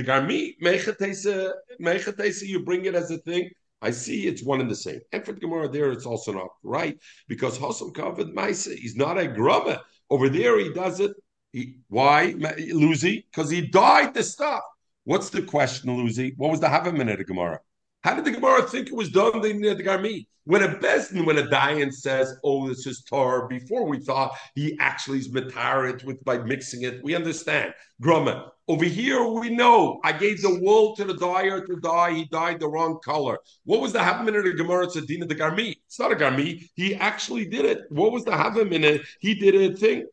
bring 2.66 2.86
it 2.86 2.96
as 2.96 3.12
a 3.12 3.18
thing 3.20 3.52
I 3.84 3.92
see 3.92 4.28
it's 4.28 4.44
one 4.44 4.60
and 4.60 4.72
the 4.72 4.76
same. 4.76 5.02
And 5.12 5.24
for 5.24 5.34
the 5.34 5.42
Gemara 5.42 5.68
there, 5.68 5.92
it's 5.92 6.08
also 6.08 6.32
not 6.32 6.48
right 6.64 6.98
because 7.28 7.60
Hossam 7.60 7.94
covered 7.94 8.28
Maisa. 8.28 8.76
He's 8.76 8.96
not 8.96 9.20
a 9.20 9.28
grubber. 9.28 9.80
Over 10.10 10.28
there, 10.28 10.58
he 10.58 10.74
does 10.74 11.00
it. 11.02 11.12
He, 11.52 11.76
why, 11.90 12.34
Luzi? 12.34 13.26
Because 13.30 13.52
he 13.52 13.62
died 13.62 14.16
the 14.16 14.24
stuff. 14.24 14.64
What's 15.04 15.30
the 15.30 15.44
question, 15.44 15.92
Luzi? 15.92 16.32
What 16.38 16.50
was 16.50 16.62
the 16.62 16.70
half 16.70 16.88
a 16.88 16.94
minute 16.94 17.20
of 17.20 17.28
Gemara? 17.28 17.60
How 18.04 18.16
did 18.16 18.26
the 18.26 18.32
Gemara 18.32 18.64
think 18.64 18.88
it 18.88 18.96
was 18.96 19.10
done 19.10 19.42
They 19.42 19.54
didn't 19.54 19.78
the 19.78 19.84
Garmi? 19.84 20.28
When 20.46 20.62
a 20.62 20.68
Besdin, 20.68 21.26
when 21.26 21.38
a 21.38 21.44
Dayan 21.44 21.94
says, 21.94 22.36
oh, 22.44 22.68
this 22.68 22.86
is 22.86 23.02
Torah, 23.04 23.48
before 23.48 23.86
we 23.86 24.00
thought 24.00 24.36
he 24.56 24.78
actually 24.78 25.20
is 25.20 25.32
Matarit 25.32 26.04
with 26.04 26.22
by 26.26 26.40
mixing 26.40 26.82
it, 26.82 27.02
we 27.02 27.16
understand. 27.16 27.74
Grumman. 28.02 28.50
Over 28.68 28.84
here, 28.84 29.26
we 29.26 29.50
know 29.50 30.02
I 30.04 30.12
gave 30.12 30.42
the 30.42 30.60
wool 30.62 30.96
to 30.98 31.06
the 31.06 31.16
dyer 31.16 31.66
to 31.66 31.76
dye. 31.78 32.12
He 32.12 32.26
dyed 32.26 32.60
the 32.60 32.68
wrong 32.68 33.00
color. 33.04 33.40
What 33.64 33.80
was 33.80 33.94
the 33.94 34.04
happening 34.04 34.36
in 34.36 34.44
the 34.44 34.54
Gemara? 34.54 34.84
It's 34.84 34.98
a 34.98 35.02
din 35.02 35.24
of 35.24 35.30
the 35.30 35.36
garmi. 35.36 35.78
It's 35.86 36.00
not 36.00 36.12
a 36.12 36.16
garmi. 36.16 36.68
He 36.76 36.96
actually 36.96 37.46
did 37.46 37.64
it. 37.64 37.80
What 37.90 38.12
was 38.12 38.26
the 38.26 38.36
happen 38.36 38.74
in 38.74 38.84
it? 38.84 39.02
He 39.20 39.36
did 39.36 39.56
a 39.56 39.76
thing. 39.76 40.08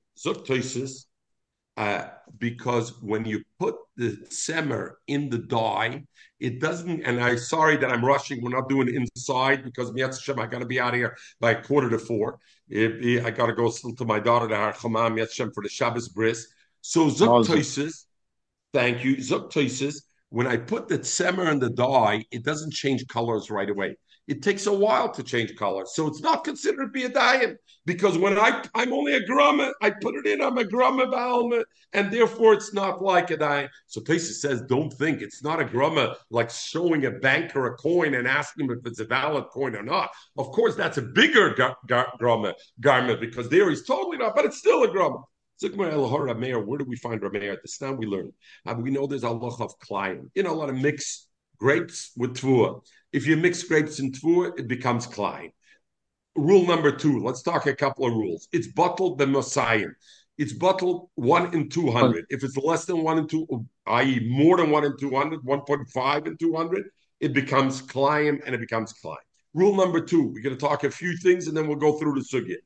Uh, 1.76 2.09
because 2.38 3.00
when 3.02 3.24
you 3.24 3.42
put 3.59 3.76
the 3.96 4.11
semer 4.30 4.92
in 5.06 5.30
the 5.30 5.38
dye, 5.38 6.04
it 6.38 6.61
doesn't. 6.61 7.02
And 7.02 7.22
I'm 7.22 7.38
sorry 7.38 7.76
that 7.78 7.90
I'm 7.90 8.04
rushing. 8.04 8.42
We're 8.42 8.50
not 8.50 8.68
doing 8.68 8.94
inside 8.94 9.64
because 9.64 9.92
Hashem, 9.98 10.38
I 10.38 10.46
got 10.46 10.59
to 10.59 10.66
be 10.66 10.80
out 10.80 10.94
of 10.94 11.00
here 11.00 11.16
by 11.40 11.54
quarter 11.54 11.88
to 11.90 11.98
four. 11.98 12.38
I 12.72 13.33
got 13.35 13.46
to 13.46 13.54
go 13.54 13.70
still 13.70 13.94
to 13.96 14.04
my 14.04 14.20
daughter 14.20 14.48
to 14.48 14.56
Har 14.56 14.72
Chamam 14.72 15.18
Hashem 15.18 15.52
for 15.52 15.62
the 15.62 15.68
Shabbos 15.68 16.09
bris. 16.09 16.46
So 16.83 17.09
Zuktoisis 17.09 18.04
Thank 18.72 19.04
you. 19.04 19.16
Zuktoisis, 19.16 20.02
when 20.28 20.46
I 20.46 20.56
put 20.56 20.88
the 20.88 20.98
tsemer 20.98 21.50
in 21.50 21.59
the 21.59 21.70
dye, 21.70 22.24
it 22.30 22.44
doesn't 22.44 22.72
change 22.72 23.06
colors 23.09 23.50
right 23.50 23.68
away. 23.68 23.96
It 24.26 24.42
takes 24.42 24.66
a 24.66 24.72
while 24.72 25.11
to 25.12 25.22
change 25.22 25.56
color. 25.56 25.85
So 25.87 26.06
it's 26.06 26.20
not 26.20 26.44
considered 26.44 26.87
to 26.87 26.90
be 26.92 27.04
a 27.04 27.09
dye 27.09 27.54
because 27.87 28.16
when 28.16 28.38
I, 28.38 28.62
I'm 28.74 28.92
only 28.92 29.14
a 29.14 29.26
grumma, 29.26 29.72
I 29.83 29.90
put 29.90 30.14
it 30.14 30.26
in, 30.26 30.40
I'm 30.40 30.59
a 30.59 30.64
grumma 30.64 31.11
valma, 31.11 31.64
and 31.92 32.12
therefore 32.12 32.54
it's 32.54 32.72
not 32.72 33.02
like 33.02 33.30
a 33.30 33.37
dye. 33.37 33.68
So 33.87 34.00
Tosis 34.00 34.40
says, 34.40 34.62
don't 34.62 34.92
think 34.92 35.22
it's 35.22 35.42
not 35.42 35.61
a 35.61 35.64
grumma 35.64 36.14
like 36.30 36.50
showing 36.50 37.06
a 37.06 37.11
banker 37.11 37.66
a 37.66 37.76
coin 37.76 38.14
and 38.14 38.28
asking 38.28 38.66
him 38.66 38.78
if 38.78 38.87
it's 38.87 39.00
a 39.00 39.04
valid 39.04 39.46
coin 39.52 39.74
or 39.74 39.83
not. 39.83 40.11
Of 40.38 40.50
course, 40.52 40.76
that's 40.76 40.98
a 40.98 41.02
bigger 41.02 41.54
gar- 41.54 41.76
gar- 41.87 42.12
grumma 42.20 42.54
garment 42.80 43.20
because 43.20 43.48
there 43.48 43.68
he's 43.70 43.85
totally 43.85 44.18
not, 44.18 44.37
but 44.37 44.44
it's 44.44 44.59
still 44.59 44.85
a 44.85 44.88
grumma. 44.88 45.22
Where 45.62 46.78
do 46.78 46.85
we 46.87 46.96
find 46.96 47.20
Rameir? 47.20 47.52
At 47.52 47.62
this 47.62 47.76
time 47.76 47.96
we 47.96 48.06
learn. 48.06 48.33
Uh, 48.66 48.74
we 48.78 48.90
know 48.90 49.06
there's 49.06 49.24
a 49.24 49.30
lot 49.30 49.61
of 49.61 49.78
klein. 49.78 50.30
You 50.35 50.42
know, 50.42 50.52
a 50.52 50.54
lot 50.54 50.70
of 50.70 50.76
mixed 50.76 51.28
grapes 51.59 52.12
with 52.16 52.37
tvua. 52.37 52.80
If 53.12 53.27
you 53.27 53.37
mix 53.37 53.62
grapes 53.62 53.99
and 53.99 54.12
tvua, 54.12 54.59
it 54.59 54.68
becomes 54.68 55.07
klein. 55.07 55.53
Rule 56.37 56.66
number 56.66 56.92
two. 56.92 57.18
Let's 57.20 57.42
talk 57.42 57.66
a 57.66 57.75
couple 57.75 58.07
of 58.07 58.12
rules. 58.14 58.49
It's 58.53 58.68
bottled 58.68 59.18
the 59.18 59.27
messiah. 59.27 59.88
It's 60.38 60.53
bottled 60.53 61.11
one 61.16 61.53
in 61.55 61.68
two 61.68 61.90
hundred. 61.90 62.25
If 62.31 62.44
it's 62.44 62.57
less 62.57 62.85
than 62.85 63.03
one 63.03 63.18
in 63.18 63.27
two, 63.27 63.46
i.e., 63.87 64.29
more 64.31 64.57
than 64.57 64.70
one 64.70 64.85
in 64.85 64.96
200, 64.96 65.40
1.5 65.40 66.27
in 66.27 66.37
two 66.37 66.55
hundred, 66.55 66.85
it 67.18 67.35
becomes 67.35 67.83
klein 67.83 68.40
and 68.46 68.55
it 68.55 68.61
becomes 68.61 68.92
klein. 68.92 69.18
Rule 69.53 69.75
number 69.75 70.01
two. 70.01 70.29
We're 70.29 70.42
going 70.42 70.57
to 70.57 70.66
talk 70.66 70.85
a 70.85 70.90
few 70.90 71.16
things 71.16 71.49
and 71.49 71.57
then 71.57 71.66
we'll 71.66 71.77
go 71.77 71.99
through 71.99 72.14
the 72.14 72.20
sugya 72.20 72.57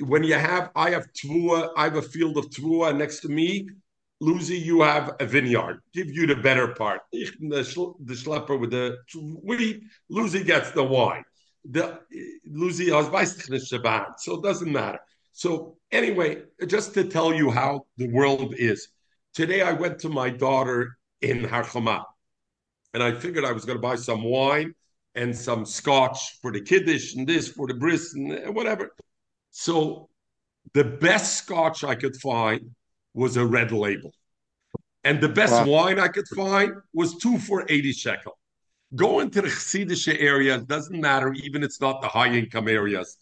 when 0.00 0.24
you 0.24 0.34
have, 0.34 0.70
I 0.74 0.90
have 0.90 1.12
tvua, 1.12 1.70
I 1.76 1.84
have 1.84 1.96
a 1.96 2.02
field 2.02 2.36
of 2.38 2.46
tvua 2.50 2.96
next 2.96 3.20
to 3.20 3.28
me. 3.28 3.68
Lucy, 4.20 4.58
you 4.58 4.82
have 4.82 5.16
a 5.18 5.26
vineyard. 5.26 5.80
Give 5.94 6.10
you 6.10 6.26
the 6.26 6.36
better 6.36 6.68
part. 6.68 7.00
The, 7.10 7.30
the 7.40 8.14
schlepper 8.14 8.60
with 8.60 8.70
the 8.70 8.98
wheat. 9.42 9.82
Lucy 10.10 10.44
gets 10.44 10.70
the 10.72 10.84
wine. 10.84 11.24
The 11.64 12.00
Lucy 12.46 12.90
has 12.90 13.06
so 14.18 14.34
it 14.34 14.42
doesn't 14.42 14.72
matter. 14.72 14.98
So 15.32 15.76
anyway, 15.90 16.42
just 16.66 16.92
to 16.94 17.04
tell 17.04 17.32
you 17.32 17.50
how 17.50 17.86
the 17.96 18.08
world 18.08 18.54
is. 18.56 18.88
Today 19.34 19.62
I 19.62 19.72
went 19.72 19.98
to 20.00 20.08
my 20.08 20.28
daughter 20.28 20.98
in 21.22 21.44
Har 21.44 21.64
Choma, 21.64 22.04
and 22.92 23.02
I 23.02 23.12
figured 23.12 23.44
I 23.44 23.52
was 23.52 23.64
going 23.64 23.78
to 23.78 23.82
buy 23.82 23.94
some 23.94 24.22
wine 24.22 24.74
and 25.14 25.36
some 25.36 25.64
scotch 25.64 26.38
for 26.42 26.52
the 26.52 26.60
kiddush 26.60 27.14
and 27.14 27.26
this 27.26 27.48
for 27.48 27.66
the 27.66 27.74
bris 27.74 28.14
and 28.14 28.54
whatever. 28.54 28.90
So 29.50 30.08
the 30.74 30.84
best 30.84 31.38
scotch 31.38 31.84
I 31.84 31.94
could 31.94 32.16
find 32.16 32.74
was 33.14 33.36
a 33.36 33.44
red 33.44 33.72
label. 33.72 34.12
And 35.04 35.20
the 35.20 35.28
best 35.28 35.52
wow. 35.52 35.66
wine 35.66 35.98
I 35.98 36.08
could 36.08 36.28
find 36.28 36.74
was 36.92 37.16
two 37.16 37.38
for 37.38 37.64
80 37.68 37.92
shekel. 37.92 38.38
Going 38.94 39.30
to 39.30 39.42
the 39.42 39.48
Chassidish 39.48 40.14
area 40.20 40.58
doesn't 40.58 41.00
matter, 41.00 41.32
even 41.32 41.62
it's 41.62 41.80
not 41.80 42.02
the 42.02 42.08
high 42.08 42.32
income 42.32 42.68
areas. 42.68 43.16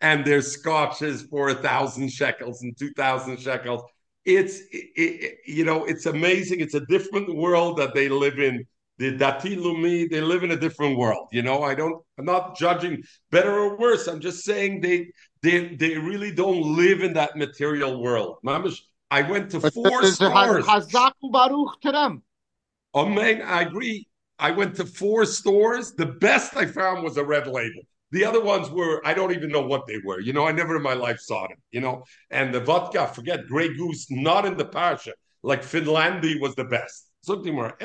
And 0.00 0.24
there's 0.24 0.52
scotches 0.52 1.22
for 1.22 1.48
a 1.48 1.54
thousand 1.54 2.10
shekels 2.10 2.62
and 2.62 2.76
two 2.76 2.90
thousand 2.94 3.40
shekels. 3.40 3.82
It's 4.24 4.60
it, 4.72 5.38
you 5.46 5.64
know, 5.64 5.84
it's 5.84 6.06
amazing. 6.06 6.60
It's 6.60 6.74
a 6.74 6.84
different 6.86 7.34
world 7.34 7.78
that 7.78 7.94
they 7.94 8.08
live 8.08 8.40
in 8.40 8.66
the 8.98 9.12
Dati 9.12 9.56
Lumi, 9.56 10.08
they 10.10 10.20
live 10.20 10.42
in 10.42 10.52
a 10.52 10.56
different 10.56 10.96
world. 10.96 11.28
You 11.30 11.42
know, 11.42 11.62
I 11.62 11.74
don't, 11.74 12.02
I'm 12.18 12.24
not 12.24 12.56
judging 12.56 13.02
better 13.30 13.52
or 13.52 13.78
worse. 13.78 14.06
I'm 14.06 14.20
just 14.20 14.44
saying 14.44 14.80
they, 14.80 15.10
they, 15.42 15.74
they 15.74 15.98
really 15.98 16.32
don't 16.32 16.76
live 16.76 17.02
in 17.02 17.12
that 17.14 17.36
material 17.36 18.00
world. 18.02 18.38
I 19.10 19.22
went 19.22 19.50
to 19.50 19.60
four 19.60 20.04
stores. 20.04 20.66
Hazaku 20.66 21.30
Baruch 21.30 21.80
to 21.82 21.92
them. 21.92 22.22
Oh 22.94 23.06
man, 23.06 23.42
I 23.42 23.62
agree. 23.62 24.08
I 24.38 24.50
went 24.50 24.74
to 24.76 24.86
four 24.86 25.24
stores. 25.24 25.92
The 25.92 26.06
best 26.06 26.56
I 26.56 26.66
found 26.66 27.04
was 27.04 27.16
a 27.16 27.24
red 27.24 27.46
label. 27.46 27.82
The 28.12 28.24
other 28.24 28.42
ones 28.42 28.70
were, 28.70 29.04
I 29.04 29.14
don't 29.14 29.32
even 29.32 29.50
know 29.50 29.62
what 29.66 29.86
they 29.86 29.98
were. 30.04 30.20
You 30.20 30.32
know, 30.32 30.46
I 30.46 30.52
never 30.52 30.76
in 30.76 30.82
my 30.82 30.94
life 30.94 31.18
saw 31.18 31.46
them, 31.48 31.58
you 31.70 31.80
know. 31.80 32.04
And 32.30 32.54
the 32.54 32.60
vodka, 32.60 33.06
forget 33.08 33.46
Grey 33.46 33.74
Goose, 33.74 34.06
not 34.10 34.46
in 34.46 34.56
the 34.56 34.64
Parsha. 34.64 35.12
Like 35.42 35.62
Finlandi 35.62 36.40
was 36.40 36.54
the 36.54 36.64
best. 36.64 37.10
Something 37.22 37.54
more. 37.54 37.76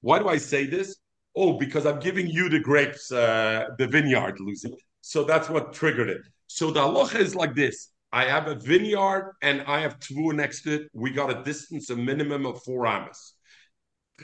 Why 0.00 0.18
do 0.18 0.28
I 0.28 0.38
say 0.38 0.66
this? 0.66 0.96
Oh, 1.36 1.58
because 1.58 1.86
I'm 1.86 2.00
giving 2.00 2.26
you 2.26 2.48
the 2.48 2.58
grapes, 2.58 3.12
uh, 3.12 3.66
the 3.78 3.86
vineyard, 3.86 4.40
Lucy. 4.40 4.74
So 5.00 5.24
that's 5.24 5.48
what 5.48 5.72
triggered 5.72 6.08
it. 6.08 6.22
So 6.48 6.70
the 6.70 6.80
halacha 6.80 7.20
is 7.20 7.34
like 7.34 7.54
this. 7.54 7.90
I 8.12 8.24
have 8.24 8.48
a 8.48 8.56
vineyard 8.56 9.36
and 9.42 9.62
I 9.62 9.80
have 9.80 10.00
tvu 10.00 10.34
next 10.34 10.62
to 10.62 10.74
it. 10.74 10.82
We 10.92 11.10
got 11.10 11.30
a 11.30 11.44
distance, 11.44 11.90
a 11.90 11.96
minimum 11.96 12.44
of 12.46 12.62
four 12.64 12.86
amas. 12.86 13.34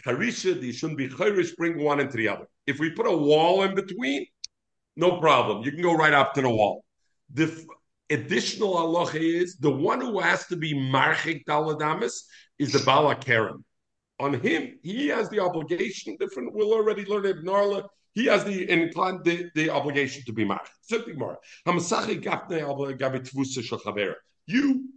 Harisha, 0.04 0.60
you 0.60 0.72
shouldn't 0.72 0.98
be 0.98 1.08
chayrish, 1.08 1.54
bring 1.56 1.82
one 1.82 2.00
into 2.00 2.16
the 2.16 2.28
other. 2.28 2.48
If 2.66 2.80
we 2.80 2.90
put 2.90 3.06
a 3.06 3.16
wall 3.16 3.62
in 3.62 3.76
between, 3.76 4.26
no 4.96 5.20
problem. 5.20 5.64
You 5.64 5.70
can 5.70 5.82
go 5.82 5.94
right 5.94 6.12
up 6.12 6.34
to 6.34 6.42
the 6.42 6.50
wall. 6.50 6.84
The 7.32 7.44
f- 7.44 7.64
additional 8.10 8.74
halacha 8.74 9.20
is 9.20 9.56
the 9.56 9.70
one 9.70 10.00
who 10.00 10.18
has 10.18 10.46
to 10.48 10.56
be 10.56 10.74
marchik 10.74 11.44
daladamas 11.46 12.14
is 12.58 12.72
the 12.72 12.78
balakerem 12.80 13.62
on 14.20 14.34
him, 14.34 14.78
he 14.82 15.08
has 15.08 15.28
the 15.28 15.40
obligation. 15.40 16.16
Different, 16.18 16.54
we'll 16.54 16.72
already 16.72 17.04
learn 17.04 17.26
Ibn 17.26 17.48
Arla. 17.48 17.84
He 18.14 18.26
has 18.26 18.44
the 18.44 18.70
inclined 18.70 19.24
the, 19.24 19.50
the 19.54 19.70
obligation 19.70 20.22
to 20.26 20.32
be 20.32 20.44
married. 20.44 20.68
Something 20.82 21.18
more. 21.18 21.38
You 24.46 24.88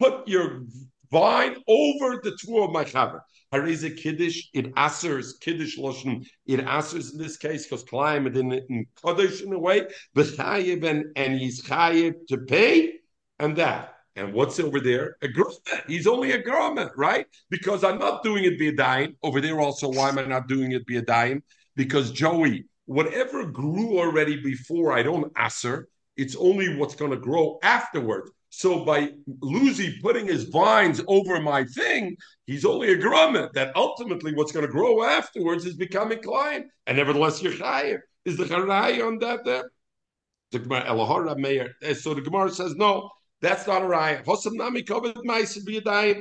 put 0.00 0.28
your 0.28 0.62
vine 1.10 1.56
over 1.68 2.20
the 2.22 2.36
two 2.40 2.58
of 2.58 2.72
my 2.72 2.84
chaver. 2.84 3.20
Hareza 3.52 3.96
kiddush, 3.96 4.48
it 4.52 4.74
asers 4.74 5.38
kiddush 5.40 5.78
loshen. 5.78 6.26
It 6.46 6.60
asers 6.60 7.12
in 7.12 7.18
this 7.18 7.36
case 7.36 7.64
because 7.64 7.84
climate 7.84 8.36
in 8.36 8.52
in 8.52 8.86
kodesh 9.02 9.40
in 9.42 9.52
a 9.52 9.58
way. 9.58 9.86
But 10.14 10.26
and 10.38 11.04
and 11.14 11.38
he's 11.38 11.62
chayiv 11.62 12.14
to 12.28 12.38
pay, 12.38 12.94
and 13.38 13.54
that 13.56 13.94
and 14.16 14.32
what's 14.32 14.60
over 14.60 14.80
there? 14.80 15.16
A 15.22 15.28
groma. 15.28 15.58
He's 15.88 16.06
only 16.06 16.32
a 16.32 16.42
groma, 16.42 16.90
right? 16.96 17.26
Because 17.50 17.82
I'm 17.82 17.98
not 17.98 18.22
doing 18.22 18.44
it 18.44 18.58
be 18.58 18.68
a. 18.68 19.08
Over 19.22 19.40
there 19.40 19.60
also, 19.60 19.88
why 19.88 20.08
am 20.08 20.18
I 20.18 20.24
not 20.24 20.46
doing 20.46 20.72
it 20.72 20.86
be 20.86 20.98
a? 20.98 21.42
Because 21.76 22.12
Joey, 22.12 22.66
whatever 22.86 23.46
grew 23.46 23.98
already 23.98 24.40
before, 24.40 24.92
I 24.92 25.02
don't 25.02 25.32
answer. 25.36 25.88
It's 26.16 26.36
only 26.36 26.76
what's 26.76 26.94
going 26.94 27.10
to 27.10 27.16
grow 27.16 27.58
afterwards. 27.62 28.30
So 28.50 28.84
by 28.84 29.10
Lucy 29.40 29.98
putting 30.00 30.26
his 30.28 30.44
vines 30.44 31.00
over 31.08 31.40
my 31.40 31.64
thing, 31.64 32.16
he's 32.46 32.64
only 32.64 32.92
a 32.92 32.96
grummet. 32.96 33.52
That 33.54 33.74
ultimately 33.74 34.32
what's 34.32 34.52
going 34.52 34.64
to 34.64 34.70
grow 34.70 35.02
afterwards 35.02 35.64
is 35.66 35.74
becoming 35.74 36.22
client. 36.22 36.66
And 36.86 36.96
nevertheless, 36.96 37.42
you're 37.42 37.52
chayiv. 37.52 37.98
Is 38.24 38.36
the 38.36 38.44
charay 38.44 39.04
on 39.04 39.18
that 39.18 39.44
there? 39.44 39.70
Eh, 40.54 41.94
so 41.94 42.14
the 42.14 42.20
Gemara 42.20 42.50
says, 42.50 42.76
no, 42.76 43.10
that's 43.40 43.66
not 43.66 43.82
a 43.82 43.84
raya. 43.84 44.24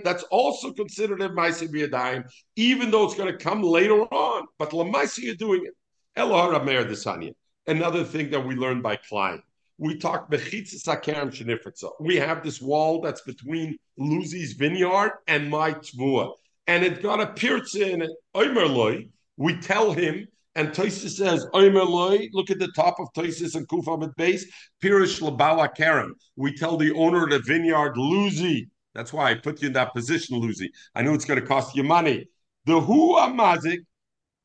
That's 0.04 0.24
also 0.24 0.74
considered 0.74 1.22
a 1.22 1.30
ma'aseh 1.30 1.70
biyadayim, 1.70 2.30
even 2.56 2.92
though 2.92 3.06
it's 3.06 3.16
going 3.16 3.32
to 3.32 3.38
come 3.38 3.62
later 3.62 4.02
on. 4.02 4.48
But 4.58 4.72
lamaisa, 4.72 5.20
you're 5.20 5.36
doing 5.36 5.66
it. 5.66 5.74
Elohar 6.20 6.60
Amer 6.62 6.86
Desanya. 6.86 7.34
Another 7.66 8.04
thing 8.04 8.30
that 8.32 8.46
we 8.46 8.56
learned 8.56 8.84
by 8.84 8.98
Klein. 8.98 9.42
We 9.78 9.98
talk 9.98 10.30
bechitzas 10.30 10.86
hakerem 10.86 11.32
shenifritza. 11.32 11.92
We 12.00 12.18
have 12.18 12.44
this 12.44 12.62
wall 12.62 13.02
that's 13.02 13.22
between 13.22 13.78
Luzi's 14.00 14.54
vineyard 14.54 15.14
and 15.28 15.50
my 15.50 15.74
tvua, 15.74 16.34
and 16.68 16.84
it 16.84 17.02
got 17.02 17.22
a 17.22 17.28
pierce 17.28 17.76
in 17.76 18.02
it. 18.02 18.12
Oimerloi. 18.36 19.10
We 19.38 19.58
tell 19.58 19.92
him 19.94 20.28
and 20.56 20.70
Taisa 20.70 21.10
says, 21.10 21.48
I'm 21.54 21.76
aloe, 21.76 22.20
look 22.32 22.52
at 22.52 22.60
the 22.60 22.72
top 22.76 23.00
of 23.00 23.12
Taisis 23.14 23.56
and 23.56 23.68
Kufamid 23.68 24.16
base, 24.16 24.46
Pirish 24.84 25.20
Labala 25.20 25.74
Karen. 25.76 26.14
We 26.36 26.56
tell 26.56 26.78
the 26.78 26.92
owner 26.94 27.24
of 27.24 27.32
the 27.32 27.40
vineyard, 27.40 27.96
Luzi. 27.96 28.68
That's 28.94 29.12
why 29.12 29.32
I 29.32 29.36
put 29.36 29.62
you 29.62 29.68
in 29.68 29.74
that 29.74 29.94
position, 29.94 30.40
Luzi. 30.40 30.68
I 30.94 31.02
know 31.02 31.14
it's 31.14 31.26
going 31.26 31.40
to 31.40 31.46
cost 31.46 31.76
you 31.76 31.84
money. 31.84 32.28
The 32.66 32.80
Hu 32.80 33.16
Mazik, 33.16 33.80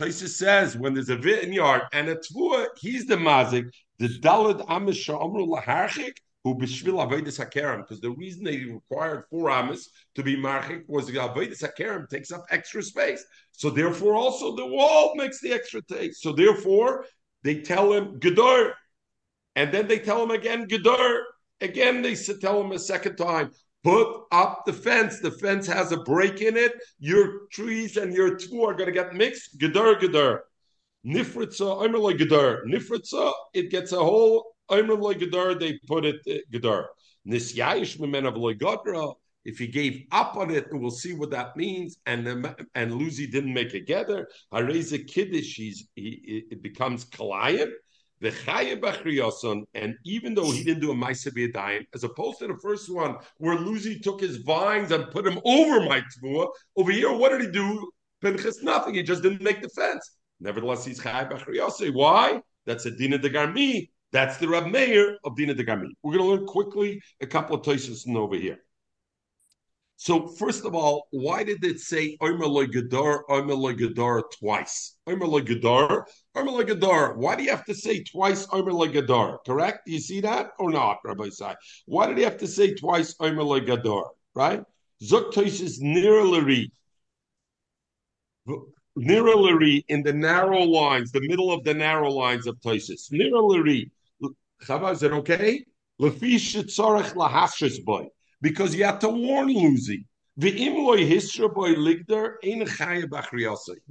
Taisa 0.00 0.28
says, 0.28 0.76
when 0.76 0.94
there's 0.94 1.10
a 1.10 1.16
vineyard 1.16 1.82
and 1.92 2.08
a 2.08 2.16
Tvua, 2.16 2.68
he's 2.78 3.06
the 3.06 3.16
Mazik. 3.16 3.64
The 3.98 4.08
Dalad 4.08 4.66
Amisha 4.66 5.22
Amru 5.22 5.44
Laharchik, 5.46 6.12
who 6.54 6.92
avodas 6.92 7.38
hakerem, 7.38 7.78
because 7.78 8.00
the 8.00 8.10
reason 8.10 8.44
they 8.44 8.64
required 8.64 9.24
four 9.30 9.50
amas 9.50 9.90
to 10.14 10.22
be 10.22 10.36
marchik 10.36 10.82
was 10.86 11.06
the 11.06 11.14
avodas 11.14 11.62
hakerem 11.62 12.08
takes 12.08 12.30
up 12.30 12.44
extra 12.50 12.82
space. 12.82 13.24
So 13.52 13.70
therefore, 13.70 14.14
also 14.14 14.54
the 14.54 14.66
wall 14.66 15.14
makes 15.16 15.40
the 15.40 15.52
extra 15.52 15.82
space. 15.82 16.20
So 16.20 16.32
therefore, 16.32 17.04
they 17.42 17.60
tell 17.60 17.92
him 17.92 18.20
gedor, 18.20 18.72
and 19.56 19.72
then 19.72 19.88
they 19.88 19.98
tell 19.98 20.22
him 20.22 20.30
again 20.30 20.66
gedor. 20.68 21.22
Again, 21.60 22.02
they 22.02 22.14
tell 22.14 22.60
him 22.60 22.70
a 22.72 22.78
second 22.78 23.16
time, 23.16 23.50
put 23.82 24.06
up 24.30 24.62
the 24.64 24.72
fence. 24.72 25.18
The 25.20 25.32
fence 25.32 25.66
has 25.66 25.90
a 25.90 25.96
break 25.96 26.40
in 26.40 26.56
it. 26.56 26.72
Your 27.00 27.48
trees 27.50 27.96
and 27.96 28.14
your 28.14 28.36
two 28.36 28.62
are 28.62 28.74
going 28.74 28.86
to 28.86 28.92
get 28.92 29.14
mixed. 29.14 29.58
Gedor, 29.58 30.00
gedor. 30.00 30.40
Nifritza, 31.04 31.84
I'm 31.84 31.92
like 31.94 32.16
gedor. 32.16 32.64
Nifritza, 32.64 33.32
it 33.54 33.70
gets 33.70 33.92
a 33.92 33.98
whole 33.98 34.54
They 34.70 35.78
put 35.86 36.04
it 36.04 36.16
uh, 36.26 36.38
loigodra. 38.32 39.14
If 39.44 39.58
he 39.58 39.66
gave 39.66 40.04
up 40.12 40.36
on 40.36 40.50
it, 40.50 40.66
and 40.70 40.80
we'll 40.80 40.90
see 40.90 41.14
what 41.14 41.30
that 41.30 41.56
means. 41.56 41.96
And 42.04 42.54
and 42.74 42.94
Lucy 42.94 43.26
didn't 43.26 43.54
make 43.54 43.68
it 43.68 43.80
together. 43.80 44.28
Hareza 44.52 45.06
kiddush, 45.06 45.54
he's 45.56 45.88
he, 45.94 46.44
it 46.50 46.62
becomes 46.62 47.06
kalayim. 47.06 47.70
And 48.20 49.94
even 50.04 50.34
though 50.34 50.50
he 50.50 50.64
didn't 50.64 50.80
do 50.80 50.90
a 50.90 50.94
Maisa 50.94 51.84
as 51.94 52.02
opposed 52.04 52.40
to 52.40 52.48
the 52.48 52.58
first 52.60 52.92
one 52.92 53.16
where 53.36 53.54
Lucy 53.54 54.00
took 54.00 54.20
his 54.20 54.38
vines 54.38 54.90
and 54.90 55.08
put 55.12 55.24
them 55.24 55.38
over 55.44 55.80
my 55.84 56.00
tvua, 56.00 56.48
over 56.76 56.90
here, 56.90 57.12
what 57.12 57.30
did 57.30 57.42
he 57.42 57.50
do? 57.52 57.88
Pinchas, 58.20 58.60
nothing. 58.62 58.94
He 58.94 59.04
just 59.04 59.22
didn't 59.22 59.42
make 59.42 59.62
the 59.62 59.68
fence. 59.68 60.16
Nevertheless, 60.40 60.84
he's 60.84 61.00
Chay 61.00 61.10
Bachriyasa. 61.30 61.94
Why? 61.94 62.42
That's 62.66 62.86
a 62.86 62.90
Dina 62.90 63.18
de 63.18 63.30
Garmi. 63.30 63.88
That's 64.12 64.38
the 64.38 64.48
Rab 64.48 64.66
Meir 64.66 65.18
of 65.24 65.36
Dina 65.36 65.54
de 65.54 65.64
Garmi. 65.64 65.90
We're 66.02 66.16
going 66.16 66.24
to 66.24 66.36
learn 66.36 66.46
quickly 66.46 67.02
a 67.20 67.26
couple 67.26 67.54
of 67.56 67.62
places 67.62 68.06
over 68.08 68.36
here. 68.36 68.58
So 69.96 70.28
first 70.28 70.64
of 70.64 70.74
all, 70.74 71.08
why 71.10 71.42
did 71.42 71.62
it 71.64 71.80
say 71.80 72.16
Omer 72.20 72.66
Gadar, 72.68 73.22
Omer 73.28 73.74
Gadar 73.74 74.22
twice? 74.38 74.96
Omer 75.08 75.26
Gadar, 75.40 76.04
Omer 76.36 76.64
Gadar. 76.64 77.16
Why 77.16 77.34
do 77.34 77.42
you 77.42 77.50
have 77.50 77.64
to 77.64 77.74
say 77.74 78.04
twice 78.04 78.46
Omer 78.52 78.72
Gadar? 78.72 79.38
Correct? 79.44 79.80
Do 79.86 79.92
you 79.92 79.98
see 79.98 80.20
that 80.20 80.52
or 80.58 80.70
not, 80.70 80.98
Rabbi 81.04 81.30
Sai? 81.30 81.56
Why 81.86 82.06
did 82.06 82.16
he 82.16 82.22
have 82.22 82.38
to 82.38 82.46
say 82.46 82.74
twice 82.74 83.14
Omer 83.18 83.60
Gadar? 83.60 84.04
Right? 84.34 84.62
Zuktois 85.02 85.60
is 85.60 85.80
nearly 85.80 86.70
nearly 88.96 89.84
in 89.88 90.02
the 90.02 90.12
narrow 90.12 90.62
lines, 90.62 91.12
the 91.12 91.26
middle 91.26 91.52
of 91.52 91.64
the 91.64 91.74
narrow 91.74 92.10
lines 92.10 92.46
of 92.46 92.58
Toisis. 92.60 93.10
Nearly. 93.10 93.90
Is 94.60 95.02
it 95.02 95.12
okay? 95.12 95.64
Because 98.40 98.74
you 98.74 98.84
have 98.84 98.98
to 99.00 99.08
warn 99.08 99.48
Luzi. 99.48 100.04
The 100.36 100.50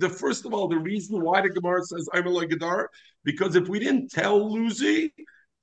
first 0.10 0.46
of 0.46 0.54
all, 0.54 0.68
the 0.70 0.78
reason 0.78 1.22
why 1.22 1.42
the 1.42 1.50
Gemara 1.50 1.84
says 1.84 2.08
I'm 2.14 2.28
a 2.28 2.48
Gadar, 2.48 2.88
because 3.26 3.56
if 3.58 3.68
we 3.68 3.80
didn't 3.80 4.10
tell 4.12 4.40
Luzi, 4.40 5.12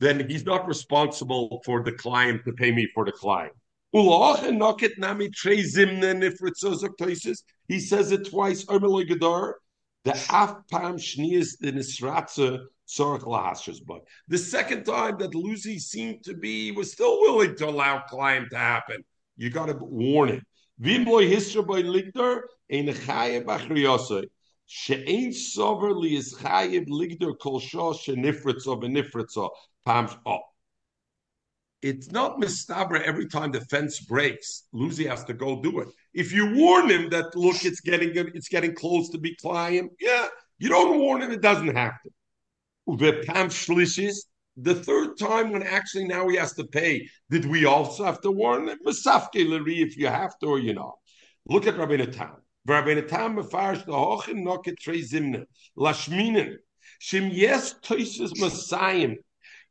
then 0.00 0.28
he's 0.28 0.44
not 0.44 0.66
responsible 0.66 1.62
for 1.64 1.82
the 1.82 1.92
client 1.92 2.44
to 2.44 2.52
pay 2.52 2.72
me 2.72 2.86
for 2.94 3.06
the 3.06 3.12
client. 3.12 3.54
He 3.92 4.00
says 7.80 8.12
it 8.12 8.28
twice. 8.28 8.64
The 8.64 10.12
half 10.28 10.68
palm 10.68 10.98
shnias 10.98 11.62
in 11.62 11.78
the 12.96 14.38
second 14.38 14.84
time 14.84 15.18
that 15.18 15.34
Lucy 15.34 15.78
seemed 15.78 16.24
to 16.24 16.34
be 16.34 16.70
was 16.72 16.92
still 16.92 17.20
willing 17.20 17.56
to 17.56 17.68
allow 17.68 18.00
climb 18.08 18.48
to 18.50 18.56
happen. 18.56 19.04
You 19.36 19.50
got 19.50 19.66
to 19.66 19.76
warn 19.80 20.28
him. 20.28 20.42
Vimboy 20.80 21.30
hisra 21.30 21.66
by 21.66 21.82
ligdar 21.82 22.42
ein 22.70 22.88
chayev 22.88 23.44
achriyosay. 23.44 24.24
She'ein 24.66 25.30
sover 25.30 25.94
li 25.96 26.16
is 26.16 26.34
chayev 26.34 26.88
ligdar 26.88 27.38
kol 27.38 27.60
shah 27.60 27.92
shenifritza 27.92 28.82
v'nifritza 28.82 29.50
up. 29.86 30.42
It's 31.82 32.10
not 32.10 32.40
mistabra 32.40 33.02
every 33.02 33.26
time 33.26 33.52
the 33.52 33.60
fence 33.60 34.00
breaks. 34.00 34.64
Lucy 34.72 35.06
has 35.06 35.22
to 35.24 35.34
go 35.34 35.60
do 35.60 35.80
it. 35.80 35.88
If 36.14 36.32
you 36.32 36.54
warn 36.54 36.90
him 36.90 37.10
that 37.10 37.36
look, 37.36 37.64
it's 37.64 37.80
getting 37.80 38.12
it's 38.14 38.48
getting 38.48 38.74
close 38.74 39.10
to 39.10 39.18
be 39.18 39.36
climbing, 39.36 39.90
yeah, 40.00 40.28
you 40.58 40.70
don't 40.70 40.98
warn 40.98 41.22
him, 41.22 41.30
it 41.30 41.42
doesn't 41.42 41.74
have 41.76 41.92
to. 42.88 43.22
Pam 43.26 43.48
Shlishis, 43.48 44.16
the 44.56 44.74
third 44.74 45.18
time 45.18 45.50
when 45.50 45.62
actually 45.62 46.06
now 46.06 46.28
he 46.28 46.36
has 46.36 46.52
to 46.54 46.64
pay, 46.64 47.08
did 47.30 47.44
we 47.44 47.64
also 47.64 48.04
have 48.04 48.20
to 48.20 48.30
warn 48.30 48.68
him? 48.68 48.78
Masafke 48.86 49.48
Lari, 49.48 49.82
if 49.82 49.96
you 49.96 50.06
have 50.06 50.38
to 50.38 50.46
or 50.46 50.58
you 50.58 50.74
know. 50.74 50.94
Look 51.46 51.66
at 51.66 51.76
Rabbi 51.76 51.96
Natan. 51.96 52.36
Rabbi 52.66 52.94
Natan 52.94 53.36
mefarish 53.36 53.84
the 53.84 53.92
hochin 53.92 54.44
noket 54.44 54.78
trei 54.78 55.00
zimne. 55.00 55.44
Lashminen. 55.76 56.56
Shim 57.02 57.30
yes 57.32 57.74
toises 57.82 58.32
masayim. 58.40 59.16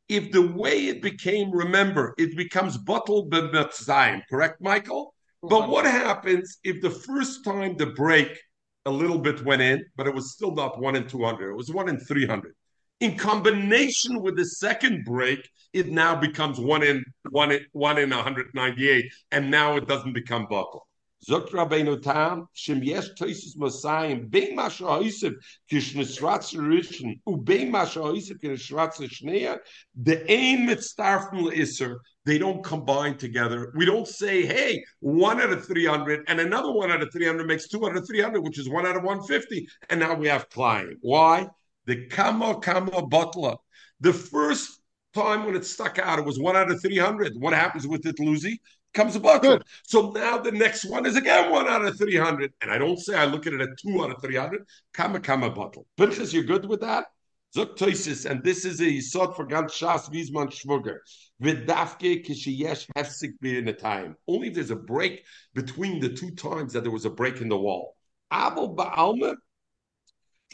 If 0.08 0.32
the 0.32 0.46
way 0.46 0.86
it 0.88 1.00
became, 1.00 1.50
remember, 1.50 2.14
it 2.18 2.36
becomes 2.36 2.76
bottled 2.76 3.32
b'metzayim. 3.32 4.22
Correct, 4.28 4.60
Michael? 4.60 5.14
But 5.42 5.68
what 5.68 5.86
happens 5.86 6.58
if 6.62 6.80
the 6.80 6.90
first 6.90 7.44
time 7.44 7.76
the 7.76 7.86
break 7.86 8.38
a 8.86 8.90
little 8.90 9.18
bit 9.18 9.44
went 9.44 9.62
in, 9.62 9.84
but 9.96 10.06
it 10.06 10.14
was 10.14 10.32
still 10.32 10.54
not 10.54 10.78
one 10.78 10.94
in 10.94 11.08
200, 11.08 11.50
it 11.50 11.56
was 11.56 11.70
one 11.70 11.88
in 11.88 11.98
300. 11.98 12.54
In 13.00 13.16
combination 13.16 14.22
with 14.22 14.36
the 14.36 14.44
second 14.44 15.04
break, 15.04 15.48
it 15.72 15.88
now 15.88 16.14
becomes 16.14 16.58
one 16.60 16.82
in 16.82 17.04
one 17.30 17.50
in 17.50 17.66
one 17.72 17.98
in 17.98 18.10
198, 18.10 19.12
and 19.32 19.50
now 19.50 19.76
it 19.76 19.88
doesn't 19.88 20.12
become 20.12 20.46
buckle. 20.48 20.86
Zok 21.28 21.50
Rabbeinu 21.50 22.02
Tam, 22.02 22.48
Shem 22.52 22.82
Yesh 22.82 23.08
Toisus 23.18 23.56
Mosayim, 23.56 24.30
Bein 24.30 24.54
Masha 24.54 24.84
Hoisev, 24.84 25.34
Kishnesratz 25.70 26.54
Rishon, 26.54 27.18
U 27.26 27.36
Bein 27.38 27.70
Masha 27.70 28.00
Hoisev, 28.00 28.40
Kishnesratz 28.40 29.00
Shneya, 29.00 29.58
the 29.94 30.30
aim 30.30 30.68
mitzdarfim 30.68 31.50
Isser, 31.52 31.96
they 32.26 32.36
don't 32.38 32.62
combine 32.62 33.16
together. 33.16 33.72
We 33.74 33.86
don't 33.86 34.08
say, 34.08 34.44
hey, 34.44 34.84
one 35.00 35.40
out 35.40 35.52
of 35.52 35.66
300 35.66 36.24
and 36.28 36.40
another 36.40 36.72
one 36.72 36.90
out 36.90 37.02
of 37.02 37.10
300 37.12 37.46
makes 37.46 37.68
two 37.68 37.86
out 37.86 37.96
of 37.96 38.06
300, 38.06 38.40
which 38.40 38.58
is 38.58 38.68
one 38.68 38.86
out 38.86 38.96
of 38.96 39.02
150. 39.02 39.66
And 39.90 40.00
now 40.00 40.14
we 40.14 40.28
have 40.28 40.50
client. 40.50 40.98
Why? 41.00 41.48
The 41.86 42.06
Kama 42.06 42.60
Kama 42.60 43.06
Butler. 43.06 43.56
The 44.00 44.12
first 44.12 44.80
time 45.14 45.46
when 45.46 45.54
it 45.54 45.64
stuck 45.64 45.98
out, 45.98 46.18
it 46.18 46.24
was 46.24 46.38
one 46.38 46.56
out 46.56 46.70
of 46.70 46.80
300. 46.80 47.34
What 47.38 47.52
happens 47.52 47.86
with 47.86 48.06
it, 48.06 48.18
Lucy? 48.18 48.60
Comes 48.92 49.16
a 49.16 49.20
butler. 49.20 49.60
So 49.84 50.10
now 50.12 50.38
the 50.38 50.52
next 50.52 50.84
one 50.84 51.04
is 51.04 51.16
again 51.16 51.50
one 51.50 51.68
out 51.68 51.84
of 51.84 51.98
300. 51.98 52.52
And 52.62 52.70
I 52.70 52.78
don't 52.78 52.98
say 52.98 53.16
I 53.16 53.24
look 53.24 53.46
at 53.46 53.52
it 53.52 53.60
at 53.60 53.76
two 53.78 54.02
out 54.02 54.10
of 54.10 54.22
300. 54.22 54.64
Kama 54.92 55.20
Kama 55.20 55.50
Butler. 55.50 55.82
Pinchas, 55.96 56.32
you're 56.32 56.44
good 56.44 56.66
with 56.66 56.80
that? 56.80 57.06
Zuktoisis, 57.56 58.28
and 58.28 58.42
this 58.42 58.64
is 58.64 58.80
a 58.80 58.84
yisod 58.84 59.36
for 59.36 59.46
ganz 59.46 59.72
Shas 59.72 60.10
Wiesman 60.10 60.50
Schwurger. 60.50 60.98
Vidafke 61.40 62.26
kishiyesh 62.26 62.88
hefsik 62.96 63.34
in 63.42 63.68
a 63.68 63.72
time. 63.72 64.16
Only 64.26 64.48
if 64.48 64.54
there's 64.54 64.72
a 64.72 64.76
break 64.76 65.22
between 65.54 66.00
the 66.00 66.08
two 66.08 66.32
times 66.32 66.72
that 66.72 66.82
there 66.82 66.90
was 66.90 67.04
a 67.04 67.10
break 67.10 67.40
in 67.40 67.48
the 67.48 67.56
wall. 67.56 67.94
Abel 68.32 68.74
Baalma 68.74 69.36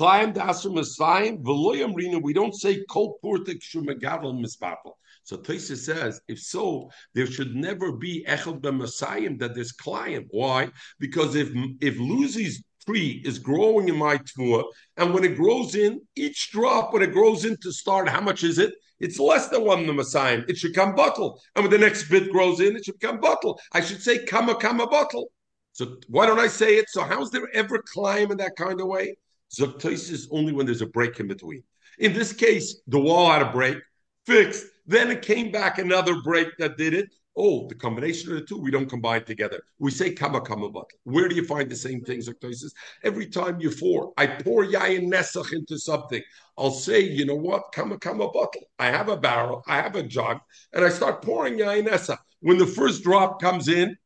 The 0.00 0.40
Asr 0.40 0.72
Messiah, 0.72 1.36
Veloyam 1.36 1.94
Rina, 1.94 2.18
we 2.18 2.32
don't 2.32 2.54
say 2.54 2.82
Kol 2.88 3.18
Purtik 3.22 3.60
Shumagavel 3.60 4.32
Mispapel. 4.42 4.92
So 5.24 5.36
Taisa 5.36 5.76
says, 5.76 6.22
if 6.26 6.40
so, 6.40 6.90
there 7.14 7.26
should 7.26 7.54
never 7.54 7.92
be 7.92 8.24
Echel 8.26 8.62
Messiah 8.74 9.28
that 9.36 9.54
there's 9.54 9.72
client. 9.72 10.28
Why? 10.30 10.70
Because 11.00 11.34
if 11.34 11.50
if 11.82 11.98
Lucy's 11.98 12.64
tree 12.86 13.20
is 13.26 13.38
growing 13.38 13.90
in 13.90 13.96
my 13.96 14.16
tmua, 14.16 14.64
and 14.96 15.12
when 15.12 15.22
it 15.22 15.36
grows 15.36 15.74
in, 15.74 16.00
each 16.16 16.50
drop 16.50 16.94
when 16.94 17.02
it 17.02 17.12
grows 17.12 17.44
in 17.44 17.58
to 17.58 17.70
start, 17.70 18.08
how 18.08 18.22
much 18.22 18.42
is 18.42 18.58
it? 18.58 18.72
It's 19.00 19.18
less 19.18 19.48
than 19.50 19.66
one 19.66 19.84
Messiah. 19.94 20.42
It 20.48 20.56
should 20.56 20.74
come 20.74 20.94
bottle. 20.94 21.42
And 21.54 21.64
when 21.64 21.72
the 21.72 21.76
next 21.86 22.08
bit 22.08 22.32
grows 22.32 22.60
in, 22.60 22.74
it 22.74 22.86
should 22.86 23.00
come 23.00 23.20
bottle. 23.20 23.60
I 23.74 23.82
should 23.82 24.00
say 24.00 24.24
kama 24.24 24.54
kama 24.54 24.86
bottle. 24.86 25.30
So 25.72 25.98
why 26.08 26.24
don't 26.24 26.40
I 26.40 26.48
say 26.48 26.78
it? 26.78 26.88
So 26.88 27.02
how's 27.02 27.30
there 27.30 27.48
ever 27.52 27.82
climb 27.82 28.30
in 28.30 28.38
that 28.38 28.56
kind 28.56 28.80
of 28.80 28.86
way? 28.86 29.16
Zoktosis 29.52 30.10
is 30.10 30.28
only 30.30 30.52
when 30.52 30.66
there's 30.66 30.82
a 30.82 30.86
break 30.86 31.20
in 31.20 31.28
between. 31.28 31.62
In 31.98 32.12
this 32.12 32.32
case, 32.32 32.80
the 32.86 33.00
wall 33.00 33.30
had 33.30 33.42
a 33.42 33.50
break, 33.50 33.78
fixed. 34.26 34.64
Then 34.86 35.10
it 35.10 35.22
came 35.22 35.50
back 35.52 35.78
another 35.78 36.20
break 36.22 36.48
that 36.58 36.76
did 36.76 36.94
it. 36.94 37.08
Oh, 37.36 37.68
the 37.68 37.74
combination 37.74 38.32
of 38.32 38.38
the 38.38 38.44
two, 38.44 38.58
we 38.58 38.70
don't 38.70 38.88
combine 38.88 39.24
together. 39.24 39.62
We 39.78 39.92
say 39.92 40.12
kama 40.12 40.40
kama 40.40 40.68
bottle. 40.68 40.98
Where 41.04 41.28
do 41.28 41.36
you 41.36 41.44
find 41.44 41.70
the 41.70 41.76
same 41.76 42.02
thing, 42.02 42.20
Zoktosis? 42.20 42.72
Every 43.04 43.26
time 43.26 43.60
you 43.60 43.70
pour, 43.70 44.12
I 44.16 44.26
pour 44.26 44.64
yayin 44.64 45.08
nesach 45.08 45.52
into 45.52 45.78
something. 45.78 46.22
I'll 46.58 46.72
say, 46.72 47.00
you 47.00 47.24
know 47.24 47.36
what, 47.36 47.72
kama 47.72 47.98
kama 47.98 48.30
bottle. 48.30 48.62
I 48.78 48.86
have 48.86 49.08
a 49.08 49.16
barrel, 49.16 49.62
I 49.66 49.76
have 49.76 49.94
a 49.94 50.02
jug, 50.02 50.40
and 50.72 50.84
I 50.84 50.88
start 50.88 51.22
pouring 51.22 51.58
yayin 51.58 51.88
nesach. 51.88 52.18
When 52.40 52.58
the 52.58 52.66
first 52.66 53.04
drop 53.04 53.40
comes 53.40 53.68
in, 53.68 53.96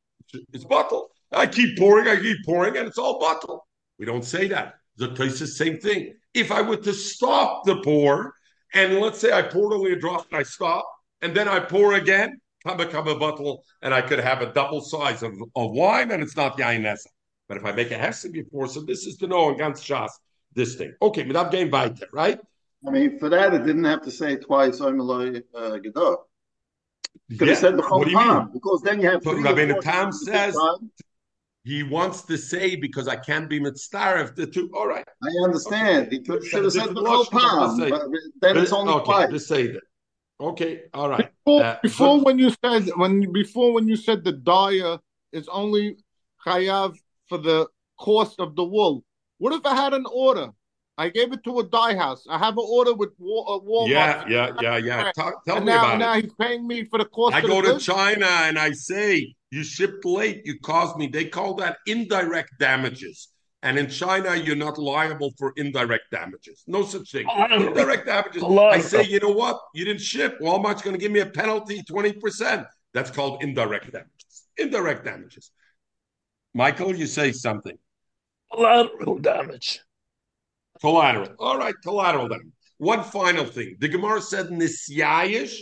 it's 0.52 0.64
bottle. 0.64 1.10
I 1.32 1.46
keep 1.46 1.78
pouring, 1.78 2.08
I 2.08 2.16
keep 2.20 2.38
pouring, 2.44 2.76
and 2.76 2.86
it's 2.86 2.98
all 2.98 3.18
bottle. 3.18 3.66
We 3.98 4.06
don't 4.06 4.24
say 4.24 4.48
that. 4.48 4.74
The 4.96 5.08
taste 5.14 5.40
is 5.40 5.56
the 5.56 5.64
same 5.64 5.78
thing. 5.78 6.14
If 6.34 6.50
I 6.50 6.62
were 6.62 6.76
to 6.76 6.92
stop 6.92 7.64
the 7.64 7.76
pour, 7.82 8.34
and 8.72 8.98
let's 9.00 9.18
say 9.18 9.32
I 9.32 9.42
poured 9.42 9.72
only 9.72 9.92
a 9.92 9.96
drop 9.98 10.26
and 10.30 10.40
I 10.40 10.42
stop, 10.42 10.86
and 11.22 11.34
then 11.34 11.48
I 11.48 11.60
pour 11.60 11.94
again, 11.94 12.40
come 12.64 12.76
become 12.76 13.08
a 13.08 13.18
bottle, 13.18 13.64
and 13.82 13.94
I 13.94 14.02
could 14.02 14.20
have 14.20 14.42
a 14.42 14.52
double 14.52 14.80
size 14.80 15.22
of, 15.22 15.32
of 15.54 15.70
wine, 15.70 16.10
and 16.10 16.22
it's 16.22 16.36
not 16.36 16.58
yain 16.58 16.82
nesa. 16.82 17.06
But 17.48 17.58
if 17.58 17.64
I 17.64 17.72
make 17.72 17.90
a 17.90 17.98
hesed 17.98 18.32
before, 18.32 18.66
so 18.68 18.80
this 18.80 19.06
is 19.06 19.16
to 19.18 19.26
know 19.26 19.50
in 19.50 19.58
ganz 19.58 19.82
shas 19.82 20.10
this 20.54 20.76
thing. 20.76 20.94
Okay, 21.02 21.24
without 21.24 21.50
getting 21.50 21.70
weiter, 21.70 22.06
right? 22.12 22.38
I 22.86 22.90
mean, 22.90 23.18
for 23.18 23.28
that, 23.28 23.54
it 23.54 23.64
didn't 23.64 23.84
have 23.84 24.02
to 24.02 24.10
say 24.10 24.36
twice 24.36 24.80
Oimeloi 24.80 25.42
uh, 25.54 25.78
Gedor. 25.84 26.18
Could 27.38 27.48
Yeah. 27.48 27.54
have 27.54 27.58
said 27.58 27.76
the 27.76 27.82
whole 27.82 28.04
time 28.04 28.50
because 28.52 28.82
then 28.82 29.00
you 29.00 29.10
have. 29.10 29.22
But 29.22 29.36
Rabbeinu 29.36 29.80
Tam 29.80 30.12
says-. 30.12 30.56
He 31.64 31.82
wants 31.82 32.22
to 32.22 32.36
say 32.36 32.76
because 32.76 33.08
I 33.08 33.16
can't 33.16 33.48
be 33.48 33.58
mitzvah 33.58 34.20
if 34.20 34.34
the 34.34 34.46
two. 34.46 34.70
All 34.74 34.86
right. 34.86 35.06
I 35.22 35.28
understand. 35.44 36.12
He 36.12 36.20
could 36.20 36.44
should 36.44 36.64
have 36.64 36.72
said 36.72 36.94
the 36.94 37.00
whole 37.02 37.24
palm, 37.24 37.78
but 37.78 37.88
time, 38.00 38.10
then 38.42 38.58
it's 38.58 38.72
only 38.72 38.92
okay, 38.94 39.04
twice. 39.04 39.30
Just 39.30 39.48
say 39.48 39.68
that. 39.68 39.80
Okay, 40.40 40.82
all 40.92 41.08
right. 41.08 41.30
Before, 41.44 41.64
Uh, 41.64 41.76
before 41.82 42.18
but- 42.18 42.26
when 42.26 42.38
you 42.38 42.50
said 42.62 42.90
when 42.96 43.32
before 43.32 43.72
when 43.72 43.88
you 43.88 43.96
said 43.96 44.24
the 44.24 44.32
dyer 44.32 44.98
is 45.32 45.48
only 45.48 45.96
chayav 46.46 46.96
for 47.28 47.38
the 47.38 47.66
cost 47.98 48.40
of 48.40 48.54
the 48.56 48.64
wool. 48.64 49.02
What 49.38 49.54
if 49.54 49.64
I 49.64 49.74
had 49.74 49.94
an 49.94 50.04
order? 50.12 50.48
I 50.98 51.08
gave 51.08 51.32
it 51.32 51.42
to 51.44 51.58
a 51.60 51.64
dye 51.66 51.96
house. 51.96 52.24
I 52.28 52.38
have 52.38 52.54
an 52.58 52.66
order 52.68 52.94
with 52.94 53.10
Wal- 53.18 53.46
uh, 53.48 53.58
Walmart. 53.68 53.88
Yeah, 53.88 54.24
yeah, 54.28 54.52
yeah, 54.60 54.76
yeah. 54.76 55.12
Talk, 55.16 55.44
tell 55.44 55.56
and 55.56 55.66
me 55.66 55.72
now, 55.72 55.80
about 55.80 55.98
now 55.98 56.12
it. 56.14 56.24
he's 56.24 56.34
paying 56.34 56.66
me 56.68 56.84
for 56.84 56.98
the 56.98 57.06
cost 57.06 57.34
I 57.34 57.40
of 57.40 57.46
go 57.46 57.56
the 57.56 57.62
to 57.68 57.72
goods? 57.74 57.84
China 57.86 58.26
and 58.26 58.56
I 58.58 58.70
say, 58.72 59.34
you 59.54 59.62
shipped 59.62 60.04
late, 60.04 60.42
you 60.44 60.58
caused 60.58 60.96
me. 60.96 61.06
They 61.06 61.26
call 61.26 61.54
that 61.54 61.78
indirect 61.86 62.58
damages. 62.58 63.28
And 63.62 63.78
in 63.78 63.88
China, 63.88 64.34
you're 64.34 64.56
not 64.56 64.78
liable 64.78 65.32
for 65.38 65.52
indirect 65.56 66.10
damages. 66.10 66.64
No 66.66 66.82
such 66.82 67.12
thing. 67.12 67.26
Collateral. 67.26 67.68
Indirect 67.68 68.06
damages. 68.06 68.42
I 68.42 68.80
say, 68.80 69.04
you 69.04 69.20
know 69.20 69.30
what? 69.30 69.60
You 69.72 69.84
didn't 69.84 70.00
ship. 70.00 70.40
Walmart's 70.40 70.82
going 70.82 70.94
to 70.94 71.00
give 71.00 71.12
me 71.12 71.20
a 71.20 71.26
penalty, 71.26 71.82
20%. 71.88 72.66
That's 72.92 73.12
called 73.12 73.44
indirect 73.44 73.92
damages. 73.92 74.42
Indirect 74.58 75.04
damages. 75.04 75.52
Michael, 76.52 76.94
you 76.94 77.06
say 77.06 77.30
something. 77.30 77.78
Collateral 78.52 79.18
damage. 79.18 79.80
Collateral. 80.80 81.28
All 81.38 81.58
right, 81.58 81.74
collateral 81.82 82.28
then. 82.28 82.52
One 82.78 83.04
final 83.04 83.44
thing. 83.44 83.76
The 83.78 83.88
Gemara 83.88 84.20
said 84.20 84.48
nisyayish 84.48 85.60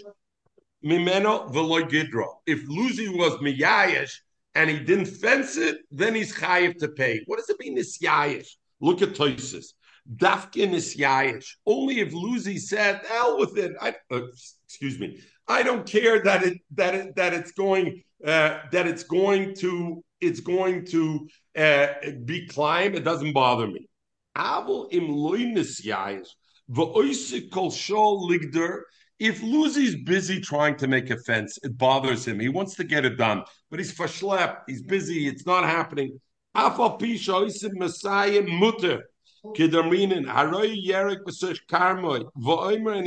mimeno 0.85 1.53
veloy 1.53 1.89
gidro. 1.91 2.27
If 2.47 2.67
Luzi 2.69 3.09
was 3.17 3.35
miyayish 3.35 4.13
and 4.55 4.69
he 4.69 4.79
didn't 4.79 5.07
fence 5.07 5.57
it, 5.57 5.79
then 5.91 6.15
he's 6.15 6.35
chayiv 6.35 6.79
to 6.79 6.89
pay. 6.89 7.23
What 7.27 7.39
does 7.39 7.49
it 7.49 7.59
mean 7.61 7.77
nisyayish? 7.77 8.49
Look 8.81 9.03
at 9.03 9.11
Toises. 9.11 9.75
Dafkin 10.17 10.71
nisyayish. 10.71 11.47
Only 11.67 12.01
if 12.01 12.13
Luzi 12.13 12.59
said, 12.59 13.01
hell 13.09 13.39
with 13.39 13.57
it. 13.57 13.73
I, 13.81 13.95
uh, 14.11 14.23
excuse 14.65 14.99
me. 14.99 15.21
I 15.49 15.63
don't 15.63 15.87
care 15.87 16.23
that 16.23 16.43
it 16.43 16.59
that 16.73 16.95
it 16.95 17.17
that 17.17 17.35
it's 17.35 17.53
going 17.53 18.03
uh, 18.25 18.61
that 18.71 18.87
it's 18.87 19.03
going 19.03 19.55
to 19.57 20.05
it's 20.21 20.41
going 20.41 20.87
to 20.87 21.29
uh, 21.57 21.89
be 22.25 22.47
climb. 22.47 22.95
It 22.95 23.05
doesn't 23.05 23.33
bother 23.33 23.67
me. 23.67 23.89
Aval 24.37 24.93
im 24.93 25.09
loinis 25.09 25.85
yayis 25.85 26.29
v'oisik 26.71 27.51
kol 27.51 27.71
shol 27.71 28.29
ligder. 28.29 28.87
If 29.25 29.41
Luzi's 29.41 29.95
busy 29.95 30.41
trying 30.41 30.75
to 30.79 30.89
make 30.89 31.09
a 31.11 31.17
fence, 31.17 31.57
it 31.63 31.79
bothers 31.79 32.27
him. 32.27 32.41
He 32.41 32.49
wants 32.49 32.75
to 32.75 32.83
get 32.83 33.05
it 33.05 33.17
done, 33.17 33.45
but 33.71 33.79
he's 33.79 33.97
fashlep. 33.97 34.63
He's 34.67 34.83
busy. 34.83 35.29
It's 35.29 35.47
not 35.47 35.63
happening. 35.63 36.21
And 36.57 36.73
he 37.07 37.17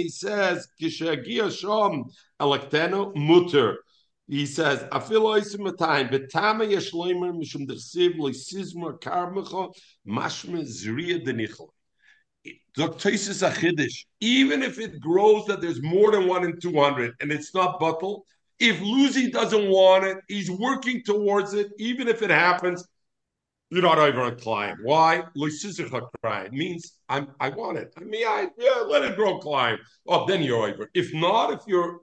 says 0.09 0.67
kishagia 0.81 1.51
shom. 1.59 2.05
He 4.27 4.45
says, 4.45 4.79
"Afilo 4.93 5.37
isim 5.37 5.65
matayim 5.67 6.09
betama 6.09 6.71
yesh 6.71 6.93
loimer 6.93 7.33
mishum 7.33 7.67
dersiv 7.67 8.15
loisizma 8.15 8.97
karmecha 9.01 9.73
mashme 10.07 10.61
zriya 10.63 11.19
denichel." 12.45 12.59
Dr. 12.75 13.09
Tosis 13.09 13.47
Achidish, 13.47 14.05
even 14.19 14.61
if 14.61 14.79
it 14.79 14.99
grows 14.99 15.45
that 15.45 15.61
there's 15.61 15.81
more 15.81 16.11
than 16.11 16.27
one 16.27 16.43
in 16.43 16.59
200 16.59 17.13
and 17.21 17.31
it's 17.31 17.53
not 17.53 17.79
bottled, 17.79 18.23
if 18.59 18.79
Lucy 18.81 19.29
doesn't 19.31 19.69
want 19.69 20.05
it, 20.05 20.17
he's 20.27 20.49
working 20.49 21.01
towards 21.03 21.53
it, 21.53 21.67
even 21.77 22.07
if 22.07 22.21
it 22.21 22.29
happens, 22.29 22.85
you're 23.69 23.81
not 23.81 23.97
over 23.97 24.23
a 24.23 24.35
client. 24.35 24.79
Why? 24.83 25.23
It 25.35 26.53
means 26.53 26.93
I'm 27.09 27.31
I 27.39 27.49
want 27.49 27.77
it. 27.77 27.93
I 27.97 28.03
mean, 28.03 28.25
I 28.25 28.47
yeah, 28.57 28.83
let 28.87 29.03
it 29.03 29.15
grow 29.15 29.39
climb. 29.39 29.79
Oh, 30.07 30.25
then 30.25 30.43
you're 30.43 30.67
over. 30.67 30.89
If 30.93 31.13
not, 31.13 31.51
if 31.51 31.61
you're 31.67 31.99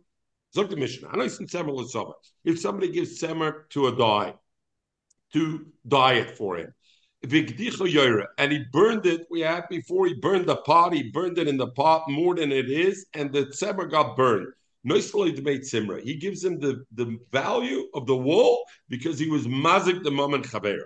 Zog 0.54 0.68
the 0.68 0.76
Mishnah, 0.76 1.08
I 1.08 1.16
know 1.16 1.24
it's 1.24 1.38
in 1.38 1.46
Tzemer. 1.46 2.12
If 2.44 2.60
somebody 2.60 2.90
gives 2.90 3.20
Tzemer 3.20 3.68
to 3.70 3.86
a 3.86 3.96
dye, 3.96 4.34
to 5.32 5.66
dye 5.86 6.14
it 6.14 6.36
for 6.36 6.56
him, 6.56 6.74
and 7.22 8.52
he 8.52 8.64
burned 8.72 9.06
it. 9.06 9.26
We 9.30 9.40
had 9.40 9.68
before 9.68 10.06
he 10.06 10.14
burned 10.14 10.46
the 10.46 10.56
pot, 10.56 10.92
he 10.92 11.10
burned 11.10 11.38
it 11.38 11.48
in 11.48 11.56
the 11.56 11.68
pot 11.68 12.08
more 12.08 12.34
than 12.34 12.50
it 12.52 12.68
is, 12.68 13.06
and 13.14 13.32
the 13.32 13.46
Tzemer 13.46 13.90
got 13.90 14.16
burned. 14.16 14.52
He 14.84 16.16
gives 16.16 16.44
him 16.44 16.58
the, 16.58 16.84
the 16.92 17.18
value 17.30 17.84
of 17.94 18.06
the 18.06 18.16
wool 18.16 18.64
because 18.88 19.18
he 19.18 19.30
was 19.30 19.46
mazik 19.46 20.02
the 20.02 20.10
moment 20.10 20.44
chaver. 20.44 20.80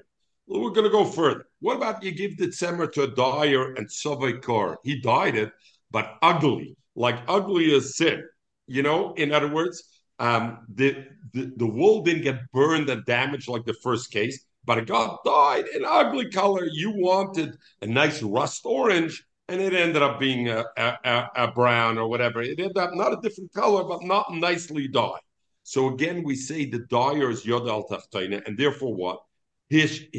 Well, 0.47 0.61
we're 0.61 0.71
going 0.71 0.85
to 0.85 0.91
go 0.91 1.05
further. 1.05 1.47
What 1.61 1.77
about 1.77 2.03
you 2.03 2.13
give 2.13 2.37
the 2.37 2.49
Tzemer 2.49 2.93
to 2.93 3.05
a 3.05 3.09
dyer 3.09 3.73
and 3.75 3.89
Sovay 3.89 4.43
Kor? 4.43 4.79
He 4.85 5.01
dyed 5.01 5.35
it, 5.37 5.51
but 5.91 6.19
ugly, 6.23 6.77
like 6.95 7.19
ugly 7.27 7.75
as 7.75 7.97
sin. 7.97 8.23
You 8.67 8.83
know, 8.83 9.15
in 9.15 9.33
other 9.33 9.51
words, 9.51 9.83
um, 10.19 10.67
the, 10.75 11.07
the 11.33 11.53
the 11.57 11.67
wool 11.67 12.03
didn't 12.03 12.23
get 12.23 12.51
burned 12.53 12.89
and 12.91 13.05
damaged 13.05 13.49
like 13.49 13.65
the 13.65 13.75
first 13.83 14.11
case, 14.11 14.46
but 14.67 14.79
it 14.79 14.87
got 14.87 15.25
dyed 15.25 15.67
an 15.69 15.85
ugly 15.87 16.29
color. 16.31 16.67
You 16.67 16.93
wanted 16.97 17.57
a 17.81 17.87
nice 17.87 18.23
rust 18.23 18.63
orange, 18.65 19.25
and 19.49 19.61
it 19.61 19.73
ended 19.73 20.03
up 20.03 20.19
being 20.19 20.49
a, 20.49 20.65
a, 20.77 21.29
a 21.37 21.53
brown 21.53 21.99
or 21.99 22.09
whatever. 22.09 22.43
It 22.43 22.59
ended 22.59 22.77
up 22.77 22.91
not 22.93 23.13
a 23.13 23.21
different 23.23 23.53
color, 23.53 23.85
but 23.85 24.03
not 24.03 24.35
nicely 24.35 24.89
dyed. 24.89 25.21
So 25.63 25.93
again, 25.95 26.23
we 26.25 26.37
say 26.37 26.65
the 26.65 26.81
dyer 26.91 27.31
is 27.31 27.47
yod 27.47 27.69
al 27.69 27.89
tachtoina, 27.89 28.47
and 28.47 28.59
therefore 28.59 28.95
what? 28.95 29.21
If 29.69 30.11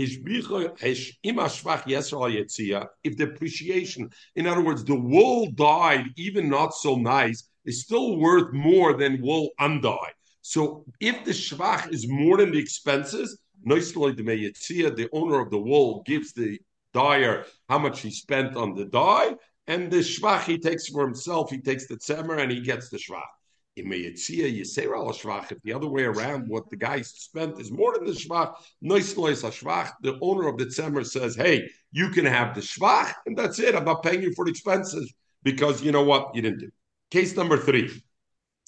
the 3.13 3.29
appreciation, 3.31 4.10
in 4.36 4.47
other 4.47 4.62
words, 4.62 4.83
the 4.83 4.99
wool 4.99 5.51
dyed, 5.51 6.07
even 6.17 6.49
not 6.49 6.73
so 6.73 6.95
nice, 6.95 7.47
is 7.63 7.81
still 7.81 8.17
worth 8.17 8.51
more 8.53 8.97
than 8.97 9.21
wool 9.21 9.49
undyed. 9.60 10.13
So 10.41 10.86
if 10.99 11.23
the 11.23 11.31
shvach 11.31 11.93
is 11.93 12.10
more 12.10 12.38
than 12.38 12.51
the 12.51 12.60
expenses, 12.60 13.39
the 13.69 15.10
owner 15.13 15.39
of 15.39 15.49
the 15.49 15.60
wool 15.60 16.03
gives 16.06 16.34
the 16.34 16.60
dyer 16.93 17.45
how 17.69 17.80
much 17.80 18.01
he 18.01 18.12
spent 18.12 18.56
on 18.56 18.73
the 18.73 18.86
dye, 18.86 19.36
and 19.67 19.91
the 19.91 19.97
shvach 19.97 20.43
he 20.43 20.58
takes 20.58 20.88
for 20.88 21.06
himself, 21.06 21.49
he 21.51 21.60
takes 21.60 21.88
the 21.88 21.97
tzemer 21.97 22.39
and 22.41 22.51
he 22.51 22.62
gets 22.62 22.89
the 22.89 22.97
shvach. 22.97 23.21
If 23.80 25.62
the 25.63 25.73
other 25.73 25.88
way 25.88 26.03
around, 26.03 26.47
what 26.47 26.67
the 26.71 26.77
guy 26.77 27.01
spent 27.01 27.62
is 27.62 27.71
more 27.71 27.93
than 27.93 28.06
the 28.06 28.13
shvach, 28.13 28.56
the 28.82 30.17
owner 30.21 30.47
of 30.47 30.58
the 30.58 30.65
tzemer 30.65 31.06
says, 31.06 31.36
hey, 31.36 31.69
you 31.91 32.10
can 32.10 32.25
have 32.25 32.56
the 32.56 32.62
shvach, 32.62 33.13
and 33.27 33.38
that's 33.38 33.60
it. 33.60 33.75
I'm 33.75 33.86
not 33.86 34.01
paying 34.01 34.23
you 34.23 34.34
for 34.34 34.45
the 34.45 34.51
expenses 34.51 35.13
because 35.43 35.84
you 35.84 35.91
know 35.91 36.03
what? 36.03 36.34
You 36.34 36.41
didn't 36.41 36.60
do. 36.60 36.71
Case 37.12 37.36
number 37.36 37.58
three. 37.58 38.01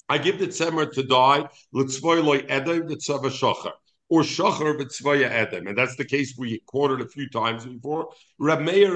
I 0.08 0.18
give 0.18 0.38
the 0.38 0.46
tzemer 0.46 0.92
to 0.92 1.02
die, 1.02 1.48
l'tzvoy 1.72 2.44
edem, 2.48 2.86
the 2.86 2.96
tzava 2.96 3.30
shocher 3.30 3.72
or 4.10 4.22
shachar 4.22 4.76
b'tzvaya 4.76 5.30
edem, 5.30 5.68
and 5.68 5.78
that's 5.78 5.96
the 5.96 6.04
case 6.04 6.34
we 6.36 6.60
quoted 6.66 7.00
a 7.00 7.08
few 7.08 7.28
times 7.30 7.64
before. 7.64 8.10
Rab 8.38 8.60
Meir 8.60 8.92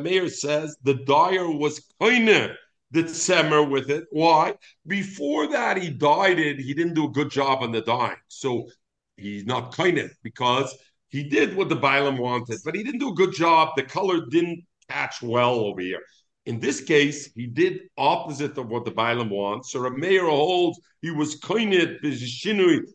Meir 0.00 0.28
says 0.28 0.76
the 0.82 0.94
dyer 0.94 1.48
was 1.48 1.86
koine 2.00 2.54
the 2.90 3.02
tzemer 3.04 3.68
with 3.68 3.90
it. 3.90 4.04
Why? 4.10 4.54
Before 4.86 5.48
that, 5.48 5.76
he 5.80 5.90
dyed 5.90 6.38
it. 6.38 6.58
He 6.58 6.74
didn't 6.74 6.94
do 6.94 7.06
a 7.06 7.10
good 7.10 7.30
job 7.30 7.62
on 7.62 7.72
the 7.72 7.80
dyeing, 7.80 8.16
so 8.28 8.68
he's 9.16 9.46
not 9.46 9.72
koine 9.72 10.10
because 10.22 10.76
he 11.08 11.24
did 11.24 11.56
what 11.56 11.68
the 11.68 11.76
Bailam 11.76 12.18
wanted, 12.18 12.58
but 12.64 12.74
he 12.74 12.82
didn't 12.82 13.00
do 13.00 13.10
a 13.10 13.14
good 13.14 13.32
job. 13.32 13.70
The 13.76 13.82
color 13.84 14.26
didn't 14.28 14.64
catch 14.90 15.22
well 15.22 15.54
over 15.54 15.80
here. 15.80 16.02
In 16.46 16.60
this 16.60 16.80
case, 16.80 17.32
he 17.34 17.46
did 17.48 17.80
opposite 17.98 18.56
of 18.56 18.68
what 18.68 18.84
the 18.84 18.92
Bailam 18.92 19.30
wants. 19.30 19.72
So 19.72 19.80
Rameir 19.80 20.30
holds 20.30 20.78
he 21.02 21.10
was 21.10 21.40
koined 21.40 21.98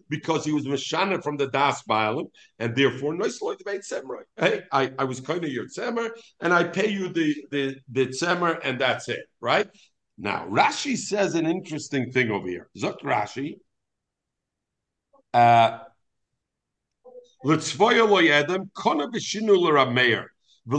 because 0.09 0.45
he 0.45 0.53
was 0.53 0.65
mashana 0.65 1.21
from 1.21 1.35
the 1.35 1.47
Das 1.47 1.83
Bailam, 1.83 2.29
and 2.59 2.73
therefore 2.73 3.13
no 3.13 3.25
debate 3.25 3.81
tzemer. 3.81 4.23
Hey, 4.37 4.63
I, 4.71 4.91
I 4.97 5.03
was 5.03 5.19
koined 5.19 5.51
your 5.51 5.65
tzemer, 5.65 6.09
and 6.39 6.53
I 6.53 6.63
pay 6.63 6.89
you 6.89 7.09
the 7.09 7.35
the 7.51 7.75
the 7.89 8.07
tzemer, 8.07 8.57
and 8.63 8.79
that's 8.79 9.09
it, 9.09 9.25
right? 9.41 9.67
Now 10.17 10.47
Rashi 10.47 10.97
says 10.97 11.35
an 11.35 11.45
interesting 11.45 12.09
thing 12.11 12.31
over 12.31 12.47
here. 12.47 12.69
Zok 12.77 13.01
Rashi. 13.01 13.59
Uh, 15.33 15.79
L'tzvoya 17.43 18.07
lo 18.07 18.21
yedem 18.21 18.71
kona 18.73 19.07
b'shinu 19.09 19.57
l'Rameir 19.57 20.27
and 20.67 20.77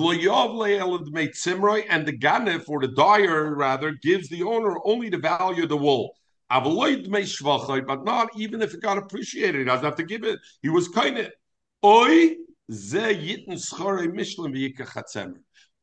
the 2.07 2.19
ganef 2.19 2.69
or 2.69 2.81
the 2.81 2.89
dyer 2.89 3.55
rather 3.55 3.93
gives 3.93 4.29
the 4.29 4.43
owner 4.43 4.77
only 4.85 5.09
the 5.09 5.19
value 5.19 5.65
of 5.65 5.69
the 5.69 5.77
wool. 5.77 6.15
But 6.49 8.05
not 8.05 8.29
even 8.37 8.63
if 8.63 8.75
it 8.75 8.81
got 8.81 8.99
appreciated, 8.99 9.59
he 9.59 9.65
doesn't 9.65 9.85
have 9.85 9.97
to 9.97 10.05
give 10.05 10.25
it. 10.25 10.39
He 10.61 10.69
was 10.69 10.89
kind 10.89 11.19
of 11.19 11.33
Oi 11.85 12.37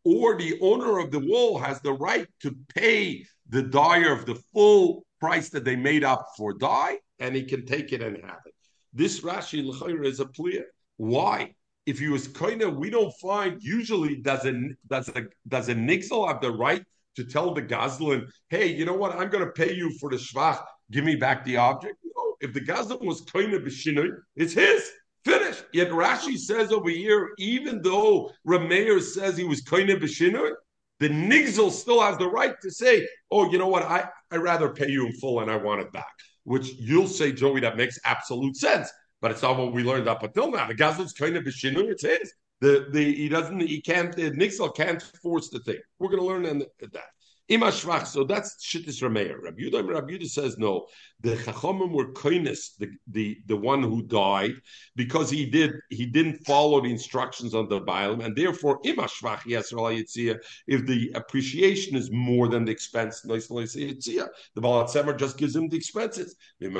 or 0.05 0.37
the 0.37 0.57
owner 0.61 0.97
of 0.99 1.11
the 1.11 1.19
wool 1.19 1.59
has 1.59 1.81
the 1.81 1.93
right 1.93 2.27
to 2.39 2.55
pay 2.73 3.25
the 3.49 3.63
dyer 3.63 4.13
of 4.13 4.25
the 4.25 4.35
full 4.53 5.03
price 5.19 5.49
that 5.49 5.65
they 5.65 5.75
made 5.75 6.05
up 6.05 6.27
for 6.37 6.53
dye, 6.53 6.97
and 7.19 7.35
he 7.35 7.43
can 7.43 7.65
take 7.65 7.91
it 7.91 8.01
and 8.01 8.15
have 8.23 8.39
it. 8.45 8.53
This 8.93 9.19
Rashi 9.19 9.63
L'chayr 9.63 10.05
is 10.05 10.19
a 10.19 10.25
clear. 10.25 10.67
Why? 10.97 11.53
If 11.89 11.97
he 11.97 12.07
was 12.07 12.27
kind 12.27 12.61
of, 12.61 12.77
we 12.77 12.91
don't 12.91 13.11
find 13.19 13.59
usually 13.63 14.17
does 14.17 14.45
a 14.45 14.53
does 14.87 15.09
a 15.09 15.23
does 15.47 15.69
a 15.69 15.73
nixel 15.73 16.27
have 16.27 16.39
the 16.39 16.51
right 16.51 16.83
to 17.15 17.23
tell 17.23 17.51
the 17.51 17.63
Goslin, 17.63 18.27
hey, 18.49 18.67
you 18.67 18.85
know 18.85 18.93
what? 18.93 19.15
I'm 19.15 19.29
going 19.29 19.43
to 19.43 19.51
pay 19.51 19.73
you 19.73 19.97
for 19.99 20.11
the 20.11 20.17
shvach. 20.17 20.61
Give 20.91 21.03
me 21.03 21.15
back 21.15 21.43
the 21.45 21.57
object. 21.57 21.95
No, 22.15 22.35
if 22.41 22.53
the 22.53 22.61
Goslin 22.61 23.03
was 23.03 23.21
kind 23.21 23.53
of 23.55 23.63
b'shinui, 23.63 24.11
it's 24.35 24.53
his. 24.53 24.87
Finish. 25.25 25.63
Yet 25.73 25.89
Rashi 25.89 26.37
says 26.37 26.71
over 26.71 26.91
here, 26.91 27.31
even 27.39 27.81
though 27.81 28.31
Rameir 28.47 29.01
says 29.01 29.35
he 29.35 29.43
was 29.43 29.61
kind 29.61 29.89
of 29.89 29.99
b'shinui, 29.99 30.51
the 30.99 31.09
nixel 31.09 31.71
still 31.71 32.01
has 32.01 32.19
the 32.19 32.29
right 32.29 32.55
to 32.61 32.69
say, 32.69 33.07
oh, 33.31 33.51
you 33.51 33.57
know 33.57 33.67
what? 33.67 33.83
I 33.83 34.07
I 34.31 34.35
rather 34.35 34.69
pay 34.69 34.89
you 34.89 35.07
in 35.07 35.13
full 35.13 35.39
and 35.39 35.49
I 35.49 35.55
want 35.55 35.81
it 35.81 35.91
back. 35.91 36.13
Which 36.43 36.67
you'll 36.77 37.07
say, 37.07 37.31
Joey, 37.31 37.61
that 37.61 37.77
makes 37.77 37.97
absolute 38.05 38.55
sense. 38.55 38.91
But 39.21 39.31
it's 39.31 39.41
not 39.41 39.57
what 39.57 39.73
we 39.73 39.83
learned 39.83 40.07
up 40.07 40.23
until 40.23 40.51
now. 40.51 40.67
The 40.67 40.75
Gazlin's 40.75 41.13
kind 41.13 41.35
of 41.35 41.43
b'shinui. 41.43 41.91
It's 41.91 42.03
his. 42.03 42.33
The 42.61 42.87
the 42.91 43.15
he 43.15 43.29
doesn't 43.29 43.59
he 43.61 43.81
can't 43.81 44.15
the 44.15 44.31
Nixel 44.31 44.75
can't 44.75 45.01
force 45.01 45.49
the 45.49 45.59
thing. 45.59 45.79
We're 45.97 46.09
going 46.09 46.21
to 46.21 46.27
learn 46.27 46.43
that. 46.59 47.03
Imashvach. 47.49 48.07
So 48.07 48.23
that's 48.23 48.55
Shittis 48.65 49.01
Rameir. 49.01 49.41
Rabbi 49.41 49.61
Yudah, 49.63 49.87
Rabbi 49.87 50.13
Yudah 50.13 50.29
says 50.29 50.57
no. 50.57 50.87
The 51.21 51.35
Chachamim 51.35 51.91
were 51.91 52.11
kindness, 52.13 52.75
the, 52.79 52.87
the 53.07 53.37
the 53.45 53.57
one 53.57 53.83
who 53.83 54.03
died, 54.03 54.53
because 54.95 55.29
he 55.29 55.45
did 55.45 55.71
he 55.89 56.05
didn't 56.05 56.45
follow 56.45 56.81
the 56.81 56.89
instructions 56.89 57.53
on 57.53 57.67
the 57.67 57.81
Baalim, 57.81 58.23
and 58.23 58.35
therefore 58.35 58.81
Imashvach 58.83 59.41
Yisrael 59.41 59.99
Yitzia. 59.99 60.39
If 60.67 60.85
the 60.85 61.11
appreciation 61.15 61.95
is 61.95 62.09
more 62.11 62.47
than 62.47 62.65
the 62.65 62.71
expense. 62.71 63.21
The 63.21 64.31
Baal 64.55 64.87
just 65.17 65.37
gives 65.37 65.55
him 65.55 65.69
the 65.69 65.77
expenses. 65.77 66.35
Then 66.59 66.71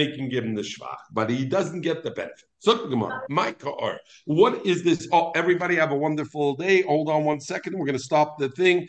he 0.00 0.16
can 0.16 0.28
give 0.28 0.44
him 0.44 0.54
the 0.54 0.62
shvach, 0.62 0.96
but 1.12 1.30
he 1.30 1.44
doesn't 1.44 1.80
get 1.80 2.02
the 2.02 2.10
benefit. 2.10 2.44
My 3.28 3.52
car. 3.52 4.00
What 4.24 4.64
is 4.64 4.84
this? 4.84 5.06
Oh, 5.12 5.32
everybody 5.34 5.76
have 5.76 5.92
a 5.92 5.96
wonderful 5.96 6.56
day. 6.56 6.82
Hold 6.82 7.08
on 7.10 7.24
one 7.24 7.40
second. 7.40 7.78
We're 7.78 7.86
going 7.86 7.98
to 7.98 8.02
stop 8.02 8.38
the 8.38 8.48
thing. 8.50 8.88